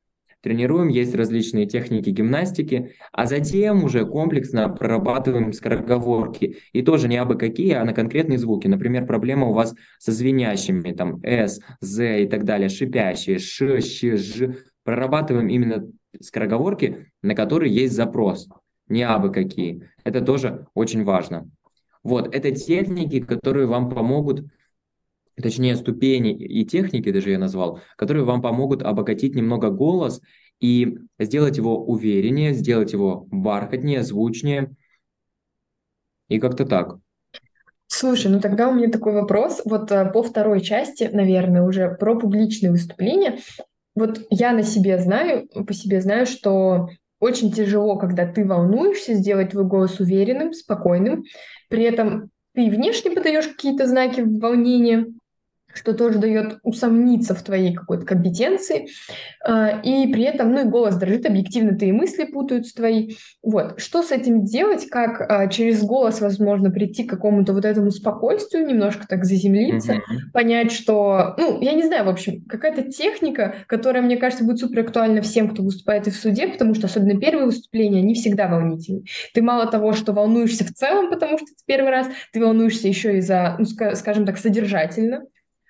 тренируем, 0.40 0.88
есть 0.88 1.14
различные 1.14 1.66
техники 1.66 2.10
гимнастики, 2.10 2.92
а 3.12 3.26
затем 3.26 3.84
уже 3.84 4.06
комплексно 4.06 4.68
прорабатываем 4.68 5.52
скороговорки. 5.52 6.58
И 6.72 6.82
тоже 6.82 7.08
не 7.08 7.16
абы 7.16 7.36
какие, 7.36 7.72
а 7.72 7.84
на 7.84 7.92
конкретные 7.92 8.38
звуки. 8.38 8.68
Например, 8.68 9.06
проблема 9.06 9.48
у 9.48 9.52
вас 9.52 9.74
со 9.98 10.12
звенящими, 10.12 10.92
там, 10.92 11.20
S, 11.22 11.60
Z 11.80 12.22
и 12.22 12.26
так 12.26 12.44
далее, 12.44 12.68
шипящие, 12.68 13.38
Ш, 13.38 13.80
Щ, 13.80 14.16
Ж 14.16 14.54
прорабатываем 14.84 15.48
именно 15.48 15.90
скороговорки, 16.20 17.10
на 17.22 17.34
которые 17.34 17.74
есть 17.74 17.94
запрос, 17.94 18.48
не 18.88 19.02
абы 19.02 19.32
какие. 19.32 19.90
Это 20.04 20.20
тоже 20.20 20.66
очень 20.74 21.04
важно. 21.04 21.50
Вот, 22.02 22.34
это 22.34 22.52
техники, 22.52 23.20
которые 23.20 23.66
вам 23.66 23.90
помогут, 23.90 24.44
точнее, 25.36 25.74
ступени 25.76 26.34
и 26.34 26.64
техники 26.66 27.10
даже 27.10 27.30
я 27.30 27.38
назвал, 27.38 27.80
которые 27.96 28.24
вам 28.24 28.42
помогут 28.42 28.82
обогатить 28.82 29.34
немного 29.34 29.70
голос 29.70 30.20
и 30.60 30.98
сделать 31.18 31.56
его 31.56 31.82
увереннее, 31.82 32.52
сделать 32.52 32.92
его 32.92 33.26
бархатнее, 33.30 34.02
звучнее. 34.02 34.74
И 36.28 36.38
как-то 36.38 36.66
так. 36.66 36.98
Слушай, 37.86 38.30
ну 38.30 38.40
тогда 38.40 38.68
у 38.68 38.74
меня 38.74 38.90
такой 38.90 39.12
вопрос. 39.12 39.62
Вот 39.64 39.90
э, 39.92 40.10
по 40.10 40.22
второй 40.22 40.60
части, 40.60 41.08
наверное, 41.12 41.62
уже 41.62 41.94
про 41.94 42.18
публичные 42.18 42.70
выступления. 42.70 43.38
Вот 43.94 44.20
я 44.30 44.52
на 44.52 44.62
себе 44.62 44.98
знаю, 44.98 45.48
по 45.66 45.72
себе 45.72 46.00
знаю, 46.00 46.26
что 46.26 46.88
очень 47.20 47.52
тяжело, 47.52 47.96
когда 47.96 48.26
ты 48.26 48.44
волнуешься, 48.44 49.14
сделать 49.14 49.50
твой 49.50 49.64
голос 49.64 50.00
уверенным, 50.00 50.52
спокойным. 50.52 51.24
При 51.68 51.84
этом 51.84 52.30
ты 52.54 52.68
внешне 52.68 53.10
подаешь 53.10 53.48
какие-то 53.48 53.86
знаки 53.86 54.20
волнения, 54.20 55.06
что 55.74 55.92
тоже 55.92 56.18
дает 56.18 56.58
усомниться 56.62 57.34
в 57.34 57.42
твоей 57.42 57.74
какой-то 57.74 58.06
компетенции, 58.06 58.88
а, 59.44 59.80
и 59.82 60.10
при 60.12 60.24
этом, 60.24 60.52
ну 60.52 60.62
и 60.62 60.68
голос 60.68 60.96
дрожит, 60.96 61.26
объективно 61.26 61.76
ты 61.76 61.88
и 61.88 61.92
мысли 61.92 62.24
путаются 62.24 62.74
твои. 62.74 63.12
Вот, 63.42 63.80
что 63.80 64.02
с 64.02 64.10
этим 64.10 64.44
делать, 64.44 64.88
как 64.88 65.20
а, 65.20 65.46
через 65.48 65.82
голос, 65.82 66.20
возможно, 66.20 66.70
прийти 66.70 67.04
к 67.04 67.10
какому-то 67.10 67.52
вот 67.52 67.64
этому 67.64 67.90
спокойствию, 67.90 68.66
немножко 68.66 69.06
так 69.06 69.24
заземлиться, 69.24 69.94
mm-hmm. 69.94 70.32
понять, 70.32 70.72
что, 70.72 71.34
ну, 71.38 71.60
я 71.60 71.72
не 71.72 71.82
знаю, 71.82 72.04
в 72.04 72.08
общем, 72.08 72.44
какая-то 72.44 72.82
техника, 72.90 73.56
которая, 73.66 74.02
мне 74.02 74.16
кажется, 74.16 74.44
будет 74.44 74.58
супер 74.58 74.80
актуальна 74.80 75.22
всем, 75.22 75.50
кто 75.50 75.62
выступает 75.62 76.06
и 76.06 76.10
в 76.10 76.16
суде, 76.16 76.48
потому 76.48 76.74
что 76.74 76.86
особенно 76.86 77.18
первые 77.18 77.46
выступления, 77.46 77.98
они 77.98 78.14
всегда 78.14 78.48
волнительны. 78.48 79.04
Ты 79.32 79.42
мало 79.42 79.66
того, 79.66 79.92
что 79.92 80.12
волнуешься 80.12 80.64
в 80.64 80.72
целом, 80.72 81.10
потому 81.10 81.38
что 81.38 81.46
это 81.46 81.62
первый 81.66 81.90
раз, 81.90 82.06
ты 82.32 82.40
волнуешься 82.40 82.88
еще 82.88 83.18
и 83.18 83.20
за, 83.20 83.56
ну, 83.58 83.64
скажем 83.64 84.26
так, 84.26 84.38
содержательно, 84.38 85.22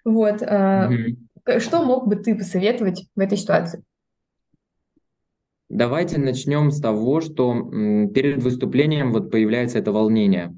вот. 0.04 0.42
Mm-hmm. 0.42 1.58
Что 1.58 1.84
мог 1.84 2.08
бы 2.08 2.16
ты 2.16 2.34
посоветовать 2.34 3.06
в 3.14 3.20
этой 3.20 3.36
ситуации? 3.36 3.82
Давайте 5.68 6.18
начнем 6.18 6.70
с 6.70 6.80
того, 6.80 7.20
что 7.20 7.54
перед 8.14 8.42
выступлением 8.42 9.12
вот 9.12 9.30
появляется 9.30 9.78
это 9.78 9.92
волнение. 9.92 10.54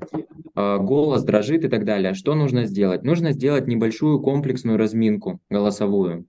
А, 0.55 0.79
голос 0.79 1.23
дрожит 1.23 1.65
и 1.65 1.69
так 1.69 1.85
далее. 1.85 2.15
Что 2.15 2.35
нужно 2.35 2.67
сделать? 2.67 3.03
Нужно 3.03 3.33
сделать 3.33 3.67
небольшую 3.67 4.21
комплексную 4.21 4.79
разминку 4.79 5.41
голосовую. 5.49 6.27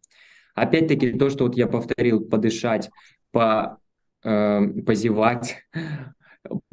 Опять-таки 0.53 1.13
то, 1.13 1.29
что 1.29 1.45
вот 1.45 1.55
я 1.55 1.67
повторил, 1.67 2.21
подышать, 2.21 2.89
по, 3.31 3.77
э, 4.23 4.67
позевать, 4.85 5.57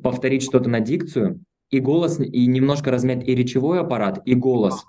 повторить 0.02 0.42
что-то 0.42 0.70
на 0.70 0.80
дикцию, 0.80 1.40
и 1.70 1.80
голос, 1.80 2.18
и 2.20 2.46
немножко 2.46 2.90
размять 2.90 3.26
и 3.26 3.34
речевой 3.34 3.80
аппарат, 3.80 4.20
и 4.24 4.34
голос. 4.34 4.84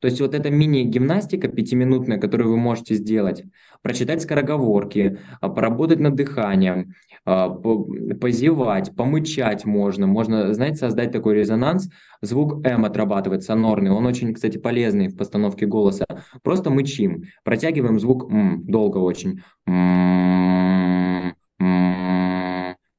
То 0.00 0.06
есть 0.06 0.20
вот 0.20 0.34
эта 0.34 0.50
мини-гимнастика 0.50 1.48
пятиминутная, 1.48 2.18
которую 2.18 2.50
вы 2.50 2.56
можете 2.56 2.94
сделать, 2.94 3.42
прочитать 3.82 4.22
скороговорки, 4.22 5.18
а, 5.40 5.48
поработать 5.48 5.98
над 5.98 6.14
дыханием, 6.14 6.94
а, 7.24 7.48
позевать, 7.50 8.94
помычать 8.94 9.64
можно. 9.64 10.06
Можно, 10.06 10.54
знаете, 10.54 10.76
создать 10.76 11.10
такой 11.10 11.34
резонанс. 11.34 11.88
Звук 12.22 12.64
М 12.64 12.84
отрабатывать, 12.84 13.42
сонорный. 13.42 13.90
Он 13.90 14.06
очень, 14.06 14.32
кстати, 14.34 14.58
полезный 14.58 15.08
в 15.08 15.16
постановке 15.16 15.66
голоса. 15.66 16.06
Просто 16.42 16.70
мычим. 16.70 17.24
Протягиваем 17.44 17.98
звук 17.98 18.30
М, 18.30 18.64
долго 18.66 18.98
очень. 18.98 19.42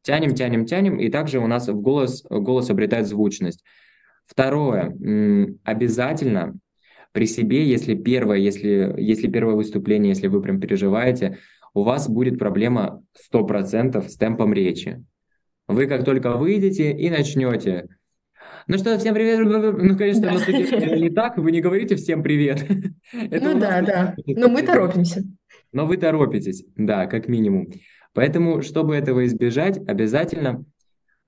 Тянем, 0.01 0.33
тянем, 0.33 0.65
тянем, 0.65 0.97
и 0.97 1.09
также 1.09 1.39
у 1.39 1.47
нас 1.47 1.67
в 1.67 1.79
голос, 1.81 2.23
голос 2.29 2.69
обретает 2.69 3.07
звучность. 3.07 3.63
Второе. 4.25 4.95
Обязательно 5.63 6.55
при 7.11 7.25
себе, 7.25 7.65
если 7.65 7.95
первое, 7.95 8.37
если, 8.37 8.93
если 8.97 9.27
первое 9.27 9.55
выступление, 9.55 10.09
если 10.09 10.27
вы 10.27 10.41
прям 10.41 10.59
переживаете, 10.59 11.39
у 11.73 11.83
вас 11.83 12.09
будет 12.09 12.39
проблема 12.39 13.03
100% 13.33 14.07
с 14.07 14.15
темпом 14.15 14.53
речи. 14.53 15.03
Вы 15.67 15.87
как 15.87 16.03
только 16.03 16.37
выйдете 16.37 16.91
и 16.91 17.09
начнете 17.09 17.87
ну 18.69 18.77
что, 18.77 18.99
всем 18.99 19.15
привет. 19.15 19.39
Ну, 19.39 19.97
конечно, 19.97 20.21
да. 20.21 20.33
на 20.33 20.95
не 20.95 21.09
так, 21.09 21.39
вы 21.39 21.51
не 21.51 21.59
говорите 21.59 21.95
всем 21.95 22.21
привет. 22.21 22.63
Это 23.11 23.43
ну 23.43 23.59
да, 23.59 23.81
да. 23.81 24.15
Но 24.27 24.47
мы 24.47 24.61
торопимся. 24.61 25.23
Но 25.71 25.87
вы 25.87 25.97
торопитесь, 25.97 26.63
да, 26.75 27.07
как 27.07 27.27
минимум. 27.27 27.71
Поэтому, 28.13 28.61
чтобы 28.61 28.95
этого 28.95 29.25
избежать, 29.25 29.79
обязательно 29.87 30.65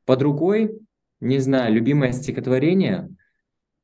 под 0.06 0.22
рукой, 0.22 0.72
не 1.20 1.40
знаю, 1.40 1.74
любимое 1.74 2.12
стихотворение 2.12 3.10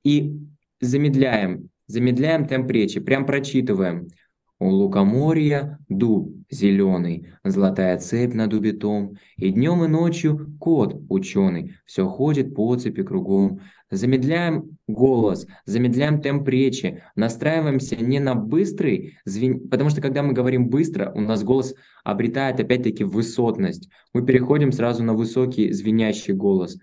и 0.04 0.38
замедляем 0.80 1.70
Замедляем 1.88 2.48
темп 2.48 2.70
речи, 2.72 3.00
прям 3.00 3.26
прочитываем. 3.26 4.08
У 4.60 4.70
лукоморья 4.70 5.78
дуб 5.88 6.36
зеленый, 6.50 7.28
золотая 7.44 7.98
цепь 8.00 8.34
над 8.34 8.54
убитом, 8.54 9.18
и 9.36 9.52
днем 9.52 9.84
и 9.84 9.88
ночью 9.88 10.58
кот 10.60 11.00
ученый, 11.10 11.76
все 11.86 12.08
ходит 12.08 12.56
по 12.56 12.76
цепи 12.76 13.04
кругом. 13.04 13.62
Замедляем 13.92 14.78
голос, 14.88 15.48
замедляем 15.66 16.22
темп 16.22 16.48
речи, 16.50 17.04
настраиваемся 17.16 17.98
не 17.98 18.20
на 18.20 18.34
быстрый, 18.36 19.18
звен... 19.26 19.70
потому 19.70 19.92
что 19.92 20.02
когда 20.02 20.24
мы 20.24 20.34
говорим 20.34 20.70
быстро, 20.70 21.12
у 21.14 21.22
нас 21.22 21.44
голос 21.44 21.76
обретает 22.04 22.60
опять-таки 22.60 23.04
высотность. 23.04 23.90
Мы 24.12 24.26
переходим 24.26 24.72
сразу 24.72 25.04
на 25.04 25.14
высокий 25.14 25.72
звенящий 25.72 26.34
голос. 26.34 26.78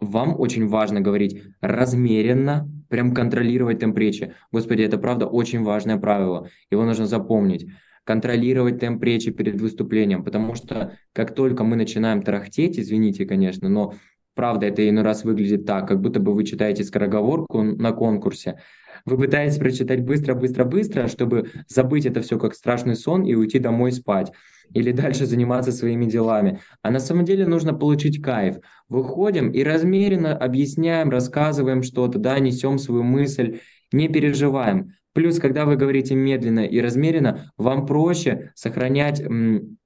вам 0.00 0.38
очень 0.38 0.68
важно 0.68 1.00
говорить 1.00 1.42
размеренно, 1.60 2.70
прям 2.92 3.14
контролировать 3.14 3.78
темп 3.78 3.96
речи. 3.96 4.34
Господи, 4.52 4.82
это 4.82 4.98
правда 4.98 5.26
очень 5.26 5.62
важное 5.62 5.96
правило, 5.96 6.50
его 6.70 6.84
нужно 6.84 7.06
запомнить. 7.06 7.66
Контролировать 8.04 8.80
темп 8.80 9.02
речи 9.02 9.30
перед 9.30 9.58
выступлением, 9.58 10.22
потому 10.22 10.54
что 10.54 10.98
как 11.14 11.34
только 11.34 11.64
мы 11.64 11.76
начинаем 11.76 12.22
тарахтеть, 12.22 12.78
извините, 12.78 13.24
конечно, 13.24 13.70
но 13.70 13.94
правда 14.34 14.66
это 14.66 14.86
иной 14.86 15.04
раз 15.04 15.24
выглядит 15.24 15.64
так, 15.64 15.88
как 15.88 16.02
будто 16.02 16.20
бы 16.20 16.34
вы 16.34 16.44
читаете 16.44 16.84
скороговорку 16.84 17.62
на 17.62 17.92
конкурсе, 17.92 18.60
вы 19.04 19.16
пытаетесь 19.16 19.58
прочитать 19.58 20.04
быстро, 20.04 20.34
быстро, 20.34 20.64
быстро, 20.64 21.08
чтобы 21.08 21.50
забыть 21.68 22.06
это 22.06 22.20
все 22.20 22.38
как 22.38 22.54
страшный 22.54 22.96
сон 22.96 23.24
и 23.24 23.34
уйти 23.34 23.58
домой 23.58 23.92
спать 23.92 24.32
или 24.74 24.92
дальше 24.92 25.26
заниматься 25.26 25.72
своими 25.72 26.06
делами. 26.06 26.60
А 26.82 26.90
на 26.90 27.00
самом 27.00 27.24
деле 27.24 27.46
нужно 27.46 27.74
получить 27.74 28.22
кайф. 28.22 28.56
Выходим 28.88 29.50
и 29.50 29.62
размеренно 29.62 30.36
объясняем, 30.36 31.10
рассказываем 31.10 31.82
что-то, 31.82 32.18
да, 32.18 32.38
несем 32.38 32.78
свою 32.78 33.02
мысль, 33.02 33.60
не 33.92 34.08
переживаем. 34.08 34.92
Плюс, 35.12 35.38
когда 35.38 35.66
вы 35.66 35.76
говорите 35.76 36.14
медленно 36.14 36.60
и 36.60 36.80
размеренно, 36.80 37.52
вам 37.58 37.86
проще 37.86 38.52
сохранять 38.54 39.20
м, 39.20 39.76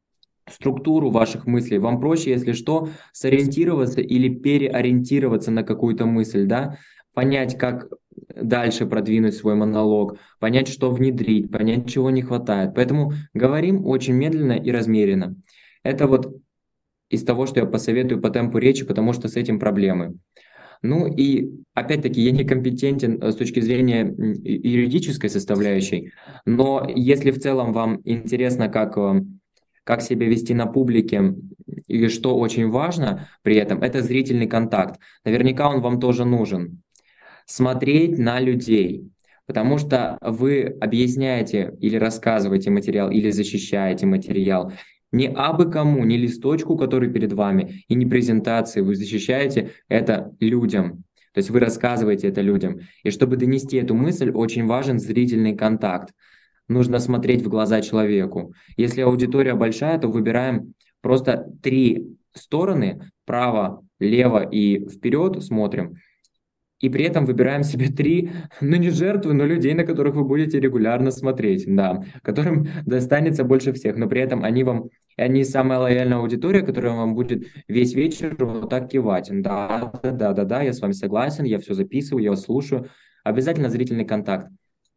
структуру 0.48 1.10
ваших 1.10 1.46
мыслей. 1.46 1.78
Вам 1.78 2.00
проще, 2.00 2.30
если 2.30 2.52
что, 2.52 2.88
сориентироваться 3.12 4.00
или 4.00 4.28
переориентироваться 4.28 5.50
на 5.50 5.64
какую-то 5.64 6.06
мысль, 6.06 6.46
да, 6.46 6.78
понять, 7.12 7.58
как 7.58 7.88
дальше 8.36 8.86
продвинуть 8.86 9.34
свой 9.34 9.54
монолог, 9.54 10.18
понять, 10.38 10.68
что 10.68 10.90
внедрить, 10.90 11.50
понять, 11.50 11.88
чего 11.90 12.10
не 12.10 12.22
хватает. 12.22 12.74
Поэтому 12.74 13.12
говорим 13.34 13.84
очень 13.86 14.14
медленно 14.14 14.52
и 14.52 14.70
размеренно. 14.70 15.36
Это 15.82 16.06
вот 16.06 16.36
из 17.08 17.24
того, 17.24 17.46
что 17.46 17.60
я 17.60 17.66
посоветую 17.66 18.20
по 18.20 18.30
темпу 18.30 18.58
речи, 18.58 18.84
потому 18.84 19.12
что 19.12 19.28
с 19.28 19.36
этим 19.36 19.58
проблемы. 19.58 20.18
Ну 20.82 21.06
и 21.06 21.50
опять-таки 21.74 22.20
я 22.20 22.32
не 22.32 22.44
компетентен 22.44 23.22
э, 23.22 23.32
с 23.32 23.36
точки 23.36 23.60
зрения 23.60 24.14
юридической 24.44 25.30
составляющей, 25.30 26.12
но 26.44 26.86
если 26.94 27.30
в 27.30 27.40
целом 27.40 27.72
вам 27.72 28.00
интересно, 28.04 28.68
как, 28.68 28.98
э, 28.98 29.22
как 29.84 30.02
себя 30.02 30.26
вести 30.26 30.52
на 30.52 30.66
публике 30.66 31.34
и 31.86 32.08
что 32.08 32.36
очень 32.36 32.68
важно 32.68 33.28
при 33.42 33.56
этом, 33.56 33.82
это 33.82 34.02
зрительный 34.02 34.48
контакт. 34.48 35.00
Наверняка 35.24 35.70
он 35.70 35.80
вам 35.80 35.98
тоже 35.98 36.24
нужен 36.24 36.82
смотреть 37.46 38.18
на 38.18 38.40
людей, 38.40 39.10
потому 39.46 39.78
что 39.78 40.18
вы 40.20 40.76
объясняете 40.80 41.74
или 41.80 41.96
рассказываете 41.96 42.70
материал, 42.70 43.10
или 43.10 43.30
защищаете 43.30 44.06
материал 44.06 44.72
не 45.12 45.28
абы 45.28 45.70
кому, 45.70 46.04
не 46.04 46.16
листочку, 46.16 46.76
который 46.76 47.10
перед 47.10 47.32
вами, 47.32 47.84
и 47.88 47.94
не 47.94 48.06
презентации, 48.06 48.80
вы 48.80 48.96
защищаете 48.96 49.72
это 49.88 50.34
людям. 50.40 51.04
То 51.32 51.38
есть 51.38 51.50
вы 51.50 51.60
рассказываете 51.60 52.28
это 52.28 52.40
людям. 52.40 52.80
И 53.02 53.10
чтобы 53.10 53.36
донести 53.36 53.76
эту 53.76 53.94
мысль, 53.94 54.30
очень 54.30 54.66
важен 54.66 54.98
зрительный 54.98 55.54
контакт. 55.54 56.12
Нужно 56.68 56.98
смотреть 56.98 57.42
в 57.42 57.48
глаза 57.48 57.80
человеку. 57.82 58.52
Если 58.76 59.02
аудитория 59.02 59.54
большая, 59.54 59.98
то 59.98 60.08
выбираем 60.08 60.74
просто 61.00 61.46
три 61.62 62.16
стороны, 62.34 63.10
право, 63.24 63.84
лево 64.00 64.42
и 64.42 64.88
вперед 64.88 65.42
смотрим, 65.42 65.96
и 66.80 66.88
при 66.88 67.04
этом 67.04 67.24
выбираем 67.24 67.62
себе 67.62 67.88
три, 67.88 68.30
ну 68.60 68.76
не 68.76 68.90
жертвы, 68.90 69.32
но 69.32 69.44
людей, 69.44 69.74
на 69.74 69.84
которых 69.84 70.14
вы 70.14 70.24
будете 70.24 70.60
регулярно 70.60 71.10
смотреть, 71.10 71.64
да, 71.66 72.04
которым 72.22 72.66
достанется 72.84 73.44
больше 73.44 73.72
всех, 73.72 73.96
но 73.96 74.08
при 74.08 74.20
этом 74.20 74.44
они 74.44 74.62
вам, 74.64 74.90
они 75.16 75.44
самая 75.44 75.78
лояльная 75.78 76.18
аудитория, 76.18 76.62
которая 76.62 76.94
вам 76.94 77.14
будет 77.14 77.46
весь 77.68 77.94
вечер 77.94 78.36
вот 78.38 78.68
так 78.68 78.88
кивать. 78.90 79.30
Да, 79.32 79.92
да, 80.02 80.32
да, 80.32 80.44
да, 80.44 80.62
я 80.62 80.72
с 80.72 80.80
вами 80.80 80.92
согласен, 80.92 81.44
я 81.44 81.58
все 81.58 81.74
записываю, 81.74 82.24
я 82.24 82.30
вас 82.30 82.42
слушаю. 82.42 82.88
Обязательно 83.24 83.70
зрительный 83.70 84.04
контакт. 84.04 84.48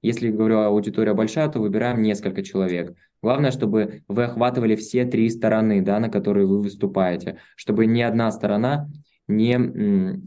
Если, 0.02 0.30
говорю, 0.30 0.60
аудитория 0.60 1.14
большая, 1.14 1.50
то 1.50 1.60
выбираем 1.60 2.02
несколько 2.02 2.42
человек. 2.42 2.94
Главное, 3.22 3.52
чтобы 3.52 4.04
вы 4.08 4.24
охватывали 4.24 4.76
все 4.76 5.04
три 5.04 5.30
стороны, 5.30 5.82
да, 5.82 6.00
на 6.00 6.10
которые 6.10 6.48
вы 6.48 6.62
выступаете, 6.62 7.38
чтобы 7.58 7.86
ни 7.86 8.02
одна 8.02 8.32
сторона 8.32 8.88
не 9.28 10.22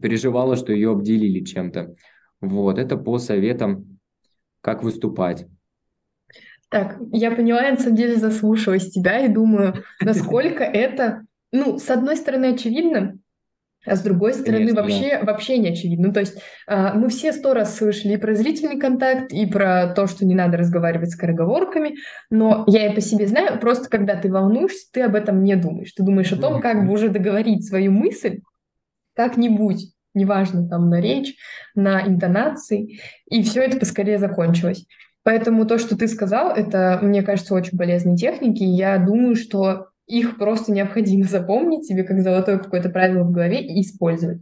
переживала, 0.00 0.56
что 0.56 0.72
ее 0.72 0.92
обделили 0.92 1.44
чем-то. 1.44 1.94
Вот, 2.40 2.78
это 2.78 2.96
по 2.96 3.18
советам, 3.18 3.98
как 4.60 4.82
выступать. 4.82 5.46
Так, 6.68 6.98
я 7.12 7.30
поняла, 7.30 7.62
я 7.62 7.70
на 7.72 7.78
самом 7.78 7.96
деле 7.96 8.16
заслушалась 8.16 8.90
тебя 8.90 9.20
и 9.20 9.28
думаю, 9.28 9.82
насколько 10.00 10.62
это, 10.62 11.22
ну, 11.50 11.78
с 11.78 11.88
одной 11.90 12.16
стороны, 12.16 12.52
очевидно, 12.54 13.18
а 13.86 13.96
с 13.96 14.02
другой 14.02 14.34
стороны, 14.34 14.58
Конечно, 14.58 14.82
вообще, 14.82 15.18
да. 15.18 15.24
вообще 15.24 15.58
не 15.58 15.68
очевидно. 15.70 16.08
Ну, 16.08 16.12
то 16.12 16.20
есть 16.20 16.36
э, 16.66 16.92
мы 16.94 17.08
все 17.08 17.32
сто 17.32 17.54
раз 17.54 17.76
слышали 17.76 18.14
и 18.14 18.16
про 18.16 18.34
зрительный 18.34 18.78
контакт, 18.78 19.32
и 19.32 19.46
про 19.46 19.92
то, 19.94 20.06
что 20.06 20.26
не 20.26 20.34
надо 20.34 20.58
разговаривать 20.58 21.10
скороговорками, 21.10 21.94
но 22.28 22.64
я 22.66 22.90
и 22.90 22.94
по 22.94 23.00
себе 23.00 23.26
знаю, 23.26 23.58
просто 23.60 23.88
когда 23.88 24.16
ты 24.16 24.30
волнуешься, 24.30 24.88
ты 24.92 25.02
об 25.02 25.14
этом 25.14 25.42
не 25.42 25.56
думаешь. 25.56 25.92
Ты 25.92 26.02
думаешь 26.02 26.32
о 26.32 26.40
том, 26.40 26.60
как 26.60 26.86
бы 26.86 26.92
уже 26.92 27.08
договорить 27.08 27.66
свою 27.66 27.92
мысль, 27.92 28.40
как-нибудь, 29.18 29.92
неважно, 30.14 30.68
там, 30.68 30.88
на 30.88 31.00
речь, 31.00 31.34
на 31.74 32.06
интонации, 32.06 33.00
и 33.28 33.42
все 33.42 33.62
это 33.62 33.76
поскорее 33.76 34.18
закончилось. 34.18 34.86
Поэтому 35.24 35.66
то, 35.66 35.78
что 35.78 35.98
ты 35.98 36.06
сказал, 36.06 36.54
это, 36.54 37.00
мне 37.02 37.24
кажется, 37.24 37.52
очень 37.52 37.76
полезные 37.76 38.16
техники. 38.16 38.62
Я 38.62 38.96
думаю, 38.98 39.34
что 39.34 39.88
их 40.06 40.38
просто 40.38 40.70
необходимо 40.70 41.24
запомнить 41.28 41.84
себе 41.84 42.04
как 42.04 42.20
золотое 42.20 42.58
какое-то 42.58 42.90
правило 42.90 43.24
в 43.24 43.32
голове 43.32 43.60
и 43.60 43.82
использовать. 43.82 44.38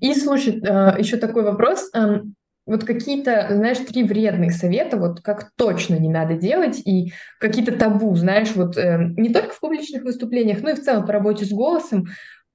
И 0.00 0.12
слушай, 0.14 0.60
э, 0.60 0.96
еще 0.98 1.16
такой 1.16 1.44
вопрос. 1.44 1.90
Эм, 1.94 2.34
вот 2.66 2.84
какие-то, 2.84 3.46
знаешь, 3.50 3.78
три 3.78 4.02
вредных 4.02 4.52
совета, 4.52 4.98
вот 4.98 5.20
как 5.22 5.52
точно 5.56 5.94
не 5.94 6.10
надо 6.10 6.34
делать, 6.34 6.82
и 6.84 7.12
какие-то 7.38 7.72
табу, 7.72 8.14
знаешь, 8.16 8.50
вот 8.56 8.76
э, 8.76 9.12
не 9.16 9.30
только 9.30 9.54
в 9.54 9.60
публичных 9.60 10.02
выступлениях, 10.02 10.60
но 10.62 10.70
и 10.70 10.74
в 10.74 10.82
целом 10.82 11.06
по 11.06 11.12
работе 11.12 11.46
с 11.46 11.50
голосом, 11.50 12.06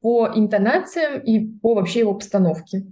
по 0.03 0.29
интонациям 0.35 1.21
и 1.21 1.39
по 1.39 1.73
вообще 1.73 2.01
его 2.01 2.13
постановке. 2.13 2.85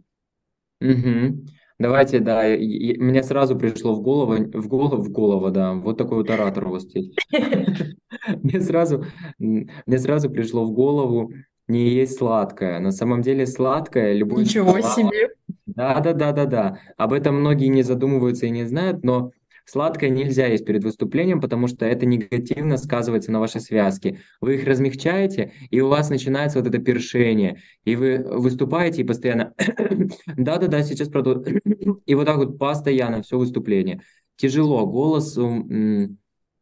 Угу. 0.79 1.45
Давайте, 1.77 2.19
да, 2.19 2.47
и, 2.55 2.63
и, 2.63 2.97
мне 2.97 3.21
сразу 3.21 3.57
пришло 3.57 3.93
в 3.93 4.01
голову, 4.01 4.35
в 4.53 4.67
голову, 4.67 5.03
в 5.03 5.11
голову, 5.11 5.51
да, 5.51 5.73
вот 5.73 5.97
такой 5.97 6.17
вот 6.17 6.29
оратор 6.29 6.67
у 6.67 6.71
вас 6.71 6.83
здесь. 6.83 7.13
Мне 8.43 8.61
сразу, 8.61 9.03
мне 9.39 9.97
сразу 9.97 10.29
пришло 10.29 10.63
в 10.63 10.73
голову 10.73 11.33
не 11.67 11.89
есть 11.89 12.17
сладкое. 12.17 12.79
На 12.79 12.91
самом 12.91 13.21
деле 13.21 13.47
сладкое, 13.47 14.13
любой 14.13 14.43
Ничего 14.43 14.79
себе! 14.81 15.29
Да, 15.65 15.99
да, 16.01 16.13
да, 16.13 16.31
да, 16.31 16.45
да. 16.45 16.79
Об 16.97 17.13
этом 17.13 17.39
многие 17.39 17.67
не 17.67 17.81
задумываются 17.81 18.45
и 18.45 18.51
не 18.51 18.65
знают, 18.65 19.03
но 19.03 19.31
Сладкое 19.65 20.09
нельзя 20.09 20.47
есть 20.47 20.65
перед 20.65 20.83
выступлением, 20.83 21.41
потому 21.41 21.67
что 21.67 21.85
это 21.85 22.05
негативно 22.05 22.77
сказывается 22.77 23.31
на 23.31 23.39
вашей 23.39 23.61
связке. 23.61 24.19
Вы 24.41 24.55
их 24.55 24.67
размягчаете, 24.67 25.53
и 25.69 25.81
у 25.81 25.87
вас 25.87 26.09
начинается 26.09 26.59
вот 26.59 26.67
это 26.67 26.79
першение. 26.79 27.61
И 27.83 27.95
вы 27.95 28.17
выступаете 28.17 29.01
и 29.01 29.05
постоянно 29.05 29.53
да-да-да, 30.37 30.83
сейчас 30.83 31.09
продолжу. 31.09 31.43
И 32.05 32.15
вот 32.15 32.25
так 32.25 32.37
вот 32.37 32.57
постоянно 32.57 33.21
все 33.21 33.37
выступление. 33.37 34.01
Тяжело, 34.35 34.85
голос 34.87 35.37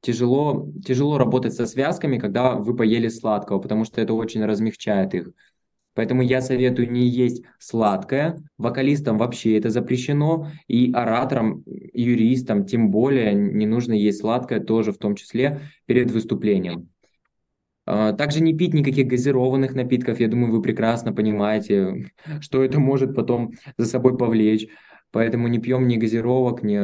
тяжело, 0.02 0.72
тяжело 0.86 1.18
работать 1.18 1.54
со 1.54 1.66
связками, 1.66 2.18
когда 2.18 2.56
вы 2.56 2.76
поели 2.76 3.08
сладкого, 3.10 3.60
потому 3.60 3.86
что 3.86 4.02
это 4.02 4.14
очень 4.14 4.44
размягчает 4.46 5.14
их. 5.14 5.32
Поэтому 6.00 6.22
я 6.22 6.40
советую 6.40 6.90
не 6.90 7.06
есть 7.10 7.44
сладкое. 7.58 8.38
Вокалистам 8.58 9.18
вообще 9.18 9.58
это 9.58 9.70
запрещено. 9.70 10.48
И 10.70 10.94
ораторам, 10.94 11.62
юристам 11.66 12.66
тем 12.66 12.90
более 12.90 13.34
не 13.34 13.66
нужно 13.66 13.92
есть 13.92 14.22
сладкое 14.22 14.62
тоже 14.62 14.94
в 14.94 14.98
том 14.98 15.16
числе 15.16 15.60
перед 15.88 16.10
выступлением. 16.10 16.88
А, 17.86 18.14
также 18.14 18.42
не 18.42 18.56
пить 18.56 18.74
никаких 18.74 19.08
газированных 19.08 19.76
напитков. 19.76 20.22
Я 20.22 20.30
думаю, 20.30 20.54
вы 20.54 20.62
прекрасно 20.62 21.12
понимаете, 21.12 22.14
что 22.40 22.64
это 22.64 22.80
может 22.80 23.14
потом 23.14 23.52
за 23.76 23.86
собой 23.86 24.18
повлечь. 24.18 24.70
Поэтому 25.12 25.50
не 25.50 25.60
пьем 25.60 25.86
ни 25.86 25.98
газировок, 25.98 26.64
ни 26.64 26.80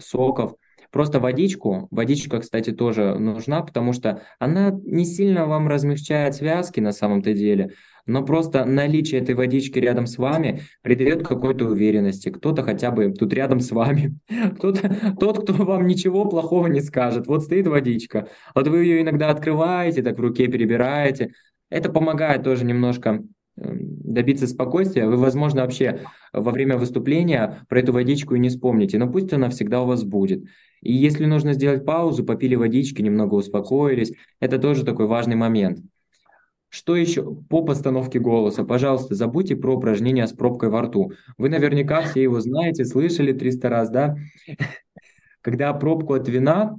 соков. 0.00 0.54
Просто 0.96 1.20
водичку, 1.20 1.88
водичка, 1.90 2.40
кстати, 2.40 2.72
тоже 2.72 3.18
нужна, 3.18 3.60
потому 3.60 3.92
что 3.92 4.22
она 4.38 4.70
не 4.70 5.04
сильно 5.04 5.44
вам 5.44 5.68
размягчает 5.68 6.34
связки 6.34 6.80
на 6.80 6.92
самом-то 6.92 7.34
деле, 7.34 7.72
но 8.06 8.24
просто 8.24 8.64
наличие 8.64 9.20
этой 9.20 9.34
водички 9.34 9.78
рядом 9.78 10.06
с 10.06 10.16
вами 10.16 10.62
придает 10.80 11.22
какой-то 11.22 11.66
уверенности. 11.66 12.30
Кто-то 12.30 12.62
хотя 12.62 12.90
бы 12.92 13.12
тут 13.12 13.34
рядом 13.34 13.60
с 13.60 13.72
вами, 13.72 14.18
кто-то, 14.56 15.14
тот, 15.20 15.42
кто 15.42 15.52
вам 15.52 15.86
ничего 15.86 16.24
плохого 16.24 16.66
не 16.68 16.80
скажет. 16.80 17.26
Вот 17.26 17.42
стоит 17.42 17.66
водичка, 17.66 18.28
вот 18.54 18.66
вы 18.66 18.82
ее 18.84 19.02
иногда 19.02 19.28
открываете, 19.28 20.02
так 20.02 20.16
в 20.16 20.22
руке 20.22 20.46
перебираете. 20.46 21.32
Это 21.68 21.92
помогает 21.92 22.42
тоже 22.42 22.64
немножко 22.64 23.22
эм, 23.58 23.78
добиться 24.02 24.46
спокойствия, 24.46 25.06
вы, 25.06 25.18
возможно, 25.18 25.60
вообще 25.60 26.06
во 26.32 26.52
время 26.52 26.78
выступления 26.78 27.66
про 27.68 27.80
эту 27.80 27.92
водичку 27.92 28.34
и 28.34 28.38
не 28.38 28.48
вспомните, 28.48 28.96
но 28.96 29.12
пусть 29.12 29.30
она 29.34 29.50
всегда 29.50 29.82
у 29.82 29.86
вас 29.86 30.02
будет. 30.02 30.42
И 30.86 30.92
если 30.92 31.26
нужно 31.26 31.52
сделать 31.52 31.84
паузу, 31.84 32.24
попили 32.24 32.54
водички, 32.54 33.02
немного 33.02 33.34
успокоились, 33.34 34.12
это 34.40 34.58
тоже 34.58 34.84
такой 34.84 35.06
важный 35.06 35.36
момент. 35.36 35.80
Что 36.68 36.96
еще 36.96 37.34
по 37.48 37.62
постановке 37.64 38.18
голоса? 38.18 38.64
Пожалуйста, 38.64 39.14
забудьте 39.14 39.56
про 39.56 39.76
упражнение 39.76 40.26
с 40.26 40.32
пробкой 40.32 40.68
во 40.68 40.82
рту. 40.82 41.12
Вы 41.38 41.48
наверняка 41.48 42.02
все 42.02 42.22
его 42.22 42.40
знаете, 42.40 42.84
слышали 42.84 43.32
300 43.32 43.68
раз, 43.68 43.90
да? 43.90 44.16
Когда 45.42 45.72
пробку 45.72 46.14
от 46.14 46.28
вина, 46.28 46.76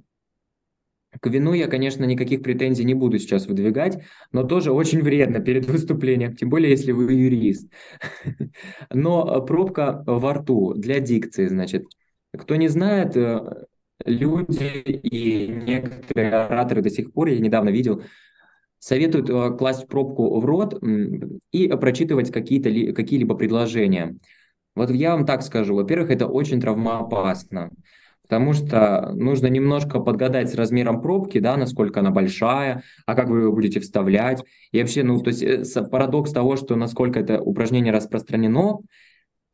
к 1.20 1.28
вину 1.28 1.54
я, 1.54 1.67
конечно, 1.67 2.04
никаких 2.04 2.43
претензий 2.43 2.84
не 2.84 2.93
буду 2.93 3.17
сейчас 3.17 3.48
выдвигать, 3.48 4.04
но 4.32 4.43
тоже 4.43 4.72
очень 4.72 5.02
вредно 5.02 5.39
перед 5.39 5.65
выступлением, 5.70 6.36
тем 6.36 6.50
более, 6.50 6.72
если 6.72 6.91
вы 6.91 7.13
юрист. 7.13 7.72
Но 8.93 9.41
пробка 9.46 10.04
во 10.06 10.34
рту 10.34 10.74
для 10.74 11.00
дикции, 11.00 11.48
значит. 11.48 11.86
Кто 12.38 12.56
не 12.56 12.67
знает, 12.67 13.15
э, 13.15 13.65
люди 14.05 14.81
и 15.03 15.47
некоторые 15.47 16.31
ораторы 16.31 16.81
до 16.81 16.89
сих 16.89 17.12
пор, 17.13 17.29
я 17.29 17.39
недавно 17.39 17.69
видел, 17.69 18.03
советуют 18.79 19.29
э, 19.29 19.57
класть 19.57 19.88
пробку 19.88 20.39
в 20.39 20.45
рот 20.45 20.81
и 21.51 21.67
прочитывать 21.69 22.31
какие-то 22.31 22.93
какие-либо 22.93 23.36
предложения. 23.36 24.17
Вот 24.75 24.91
я 24.91 25.15
вам 25.15 25.25
так 25.25 25.41
скажу. 25.41 25.75
Во-первых, 25.75 26.12
это 26.12 26.27
очень 26.27 26.62
травмоопасно, 26.62 27.71
потому 28.21 28.53
что 28.53 29.12
нужно 29.13 29.47
немножко 29.47 29.99
подгадать 29.99 30.51
с 30.51 30.55
размером 30.55 31.01
пробки, 31.01 31.39
да, 31.39 31.57
насколько 31.57 32.01
она 32.01 32.12
большая, 32.12 32.83
а 33.07 33.15
как 33.15 33.29
вы 33.29 33.39
ее 33.39 33.51
будете 33.51 33.79
вставлять. 33.79 34.43
И 34.71 34.79
вообще, 34.79 35.03
ну, 35.03 35.19
то 35.19 35.29
есть 35.29 35.41
э, 35.41 35.83
парадокс 35.83 36.31
того, 36.31 36.55
что 36.55 36.75
насколько 36.75 37.19
это 37.19 37.41
упражнение 37.41 37.91
распространено, 37.91 38.79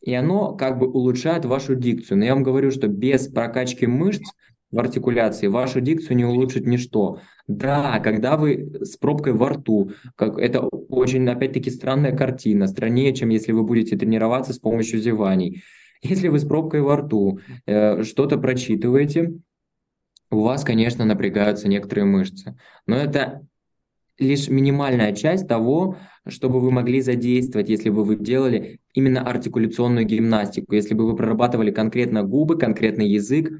и 0.03 0.13
оно 0.13 0.53
как 0.55 0.77
бы 0.77 0.87
улучшает 0.87 1.45
вашу 1.45 1.75
дикцию. 1.75 2.17
Но 2.17 2.25
я 2.25 2.33
вам 2.33 2.43
говорю, 2.43 2.71
что 2.71 2.87
без 2.87 3.27
прокачки 3.27 3.87
мышц 3.87 4.23
в 4.69 4.79
артикуляции 4.79 5.47
вашу 5.47 5.81
дикцию 5.81 6.17
не 6.17 6.25
улучшит 6.25 6.65
ничто. 6.65 7.21
Да, 7.47 7.99
когда 7.99 8.35
вы 8.35 8.79
с 8.81 8.97
пробкой 8.97 9.33
во 9.33 9.49
рту, 9.49 9.91
как 10.15 10.37
это 10.37 10.61
очень, 10.61 11.27
опять-таки, 11.29 11.69
странная 11.69 12.15
картина, 12.15 12.67
страннее, 12.67 13.13
чем 13.13 13.29
если 13.29 13.53
вы 13.53 13.63
будете 13.63 13.95
тренироваться 13.97 14.53
с 14.53 14.59
помощью 14.59 14.99
зеваний. 14.99 15.63
Если 16.01 16.27
вы 16.27 16.39
с 16.39 16.45
пробкой 16.45 16.81
во 16.81 16.97
рту 16.97 17.39
э, 17.65 18.03
что-то 18.03 18.37
прочитываете, 18.37 19.33
у 20.31 20.41
вас, 20.41 20.65
конечно, 20.65 21.05
напрягаются 21.05 21.69
некоторые 21.69 22.05
мышцы. 22.05 22.57
Но 22.87 22.97
это 22.97 23.47
лишь 24.17 24.49
минимальная 24.49 25.13
часть 25.13 25.47
того, 25.47 25.97
чтобы 26.27 26.59
вы 26.59 26.71
могли 26.71 27.01
задействовать, 27.01 27.69
если 27.69 27.89
бы 27.89 28.03
вы 28.03 28.15
делали 28.15 28.79
именно 28.93 29.21
артикуляционную 29.21 30.05
гимнастику, 30.05 30.73
если 30.73 30.93
бы 30.93 31.05
вы 31.05 31.15
прорабатывали 31.15 31.71
конкретно 31.71 32.23
губы, 32.23 32.57
конкретный 32.57 33.07
язык, 33.07 33.51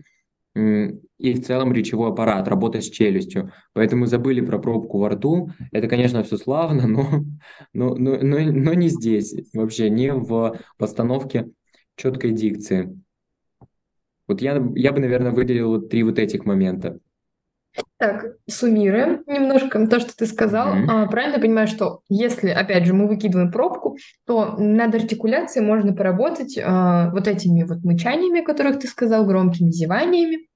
и 0.56 1.34
в 1.34 1.44
целом 1.44 1.74
речевой 1.74 2.10
аппарат, 2.10 2.48
работа 2.48 2.80
с 2.80 2.90
челюстью. 2.90 3.52
Поэтому 3.74 4.06
забыли 4.06 4.42
про 4.42 4.60
пробку 4.60 5.00
во 5.00 5.10
рту. 5.10 5.50
Это, 5.72 5.88
конечно, 5.88 6.24
все 6.24 6.38
славно, 6.38 6.88
но, 6.88 7.24
но, 7.74 7.96
но, 7.96 8.18
но, 8.18 8.40
но 8.40 8.74
не 8.74 8.90
здесь, 8.90 9.36
вообще 9.54 9.90
не 9.90 10.14
в 10.14 10.60
постановке 10.78 11.50
четкой 11.96 12.32
дикции. 12.32 13.00
Вот 14.28 14.42
я, 14.42 14.64
я 14.76 14.92
бы, 14.92 15.00
наверное, 15.00 15.32
выделил 15.32 15.82
три 15.82 16.04
вот 16.04 16.20
этих 16.20 16.46
момента. 16.46 17.00
Так, 17.98 18.26
суммируем 18.50 19.24
немножко 19.28 19.88
то, 19.88 20.00
что 20.00 20.16
ты 20.16 20.26
сказал. 20.26 20.76
Mm-hmm. 20.76 20.86
А, 20.90 21.08
правильно 21.08 21.40
понимаю, 21.40 21.68
что 21.68 22.02
если, 22.10 22.50
опять 22.50 22.86
же, 22.86 22.94
мы 22.94 23.08
выкидываем 23.08 23.52
пробку, 23.52 23.98
то 24.28 24.56
над 24.58 24.94
артикуляцией 24.94 25.66
можно 25.66 25.94
поработать 25.94 26.60
а, 26.62 27.10
вот 27.12 27.28
этими 27.28 27.64
вот 27.64 27.84
мычаниями, 27.84 28.42
о 28.42 28.46
которых 28.46 28.80
ты 28.80 28.88
сказал, 28.88 29.26
громкими 29.26 29.72
зеваниями, 29.72 30.48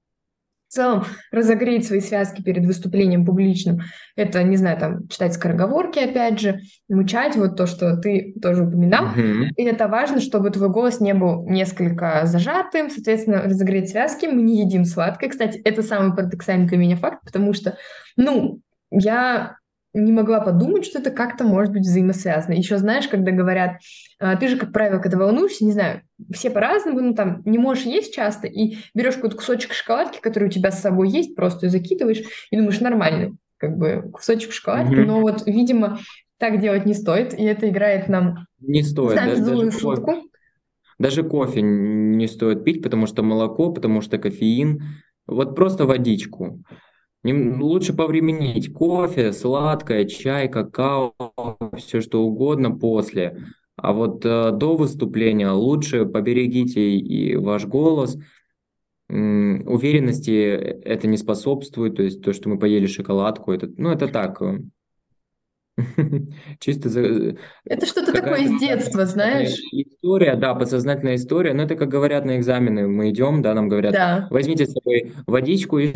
в 0.68 0.74
целом 0.74 1.06
разогреть 1.32 1.88
свои 1.88 2.02
связки 2.02 2.42
перед 2.42 2.66
выступлением 2.66 3.26
публичным. 3.26 3.80
Это, 4.16 4.44
не 4.44 4.58
знаю, 4.58 4.78
там, 4.78 5.08
читать 5.08 5.34
скороговорки, 5.34 6.00
опять 6.00 6.40
же, 6.40 6.60
мучать, 6.90 7.36
вот 7.36 7.56
то, 7.56 7.68
что 7.68 7.96
ты 7.98 8.34
тоже 8.42 8.64
упоминал. 8.66 9.06
Mm-hmm. 9.16 9.50
И 9.56 9.64
это 9.64 9.88
важно, 9.88 10.20
чтобы 10.20 10.50
твой 10.50 10.70
голос 10.70 11.00
не 11.00 11.14
был 11.14 11.48
несколько 11.48 12.22
зажатым, 12.26 12.90
соответственно, 12.90 13.44
разогреть 13.44 13.90
связки. 13.90 14.26
Мы 14.26 14.42
не 14.42 14.62
едим 14.62 14.86
сладкое. 14.86 15.30
Кстати, 15.30 15.60
это 15.64 15.84
самый 15.84 16.16
парадоксальный 16.16 16.68
для 16.68 16.78
меня 16.78 16.96
факт, 16.98 17.24
потому 17.24 17.54
что, 17.54 17.78
ну, 18.16 18.60
я 18.92 19.58
не 19.98 20.12
могла 20.12 20.40
подумать, 20.40 20.86
что 20.86 21.00
это 21.00 21.12
как-то 21.12 21.44
может 21.44 21.74
быть 21.74 21.84
взаимосвязано. 21.84 22.54
Еще 22.54 22.78
знаешь, 22.78 23.08
когда 23.08 23.32
говорят, 23.32 23.78
«А, 24.20 24.36
ты 24.36 24.48
же, 24.48 24.58
как 24.58 24.72
правило, 24.72 25.00
когда 25.00 25.18
волнуешься, 25.18 25.66
не 25.66 25.74
знаю, 25.74 26.02
все 26.32 26.50
по-разному, 26.50 27.00
ну 27.02 27.14
там 27.14 27.42
не 27.46 27.58
можешь 27.58 27.86
есть 27.86 28.14
часто, 28.14 28.48
и 28.48 28.78
берешь 28.94 29.16
какой-то 29.16 29.38
кусочек 29.38 29.74
шоколадки, 29.74 30.20
который 30.22 30.46
у 30.46 30.52
тебя 30.52 30.72
с 30.72 30.82
собой 30.82 31.10
есть, 31.10 31.36
просто 31.36 31.70
закидываешь, 31.70 32.24
и 32.52 32.58
думаешь, 32.58 32.80
нормальный, 32.80 33.34
как 33.58 33.78
бы 33.78 34.10
кусочек 34.14 34.52
шоколадки, 34.52 34.94
mm-hmm. 34.94 35.06
но 35.06 35.22
вот, 35.22 35.46
видимо, 35.46 36.00
так 36.38 36.60
делать 36.60 36.86
не 36.86 36.94
стоит, 36.94 37.34
и 37.34 37.44
это 37.44 37.68
играет 37.70 38.08
нам 38.08 38.46
не 38.60 38.84
стоит, 38.84 39.16
да, 39.16 39.36
даже 39.36 39.72
шутку. 39.72 40.06
Кофе, 40.06 40.28
даже 41.00 41.24
кофе 41.24 41.62
не 41.62 42.28
стоит 42.28 42.64
пить, 42.64 42.82
потому 42.82 43.08
что 43.08 43.24
молоко, 43.24 43.72
потому 43.72 44.02
что 44.02 44.18
кофеин, 44.18 44.82
вот 45.28 45.56
просто 45.56 45.86
водичку. 45.86 46.64
Лучше 47.34 47.94
повременить. 47.94 48.74
Кофе, 48.74 49.34
сладкое, 49.34 50.06
чай, 50.06 50.48
какао, 50.48 51.14
все 51.78 52.02
что 52.02 52.24
угодно 52.24 52.72
после. 52.72 53.44
А 53.76 53.94
вот 53.94 54.26
э, 54.26 54.52
до 54.52 54.76
выступления 54.76 55.52
лучше 55.52 56.06
поберегите 56.06 56.96
и 56.96 57.36
ваш 57.36 57.66
голос. 57.66 58.18
М, 59.10 59.64
уверенности 59.68 60.32
это 60.32 61.08
не 61.08 61.18
способствует. 61.18 61.96
То 61.96 62.04
есть 62.04 62.22
то, 62.22 62.34
что 62.34 62.50
мы 62.50 62.58
поели 62.58 62.88
шоколадку, 62.88 63.52
это, 63.52 63.70
ну, 63.78 63.92
это 63.92 64.08
так. 64.08 64.42
Э, 64.42 64.60
Чисто 66.60 66.90
за... 66.90 67.36
Это 67.66 67.86
что-то 67.86 68.12
такое 68.12 68.42
из 68.42 68.60
детства, 68.60 69.06
знаешь? 69.06 69.56
История, 69.72 70.36
да, 70.36 70.56
подсознательная 70.56 71.16
история. 71.16 71.54
Но 71.54 71.64
это, 71.64 71.76
как 71.76 71.90
говорят 71.90 72.26
на 72.26 72.38
экзамены, 72.38 72.88
мы 72.88 73.12
идем, 73.12 73.42
да, 73.42 73.54
нам 73.54 73.70
говорят, 73.70 73.94
да. 73.94 74.28
возьмите 74.32 74.66
с 74.66 74.74
собой 74.74 75.14
водичку 75.28 75.78
и 75.78 75.94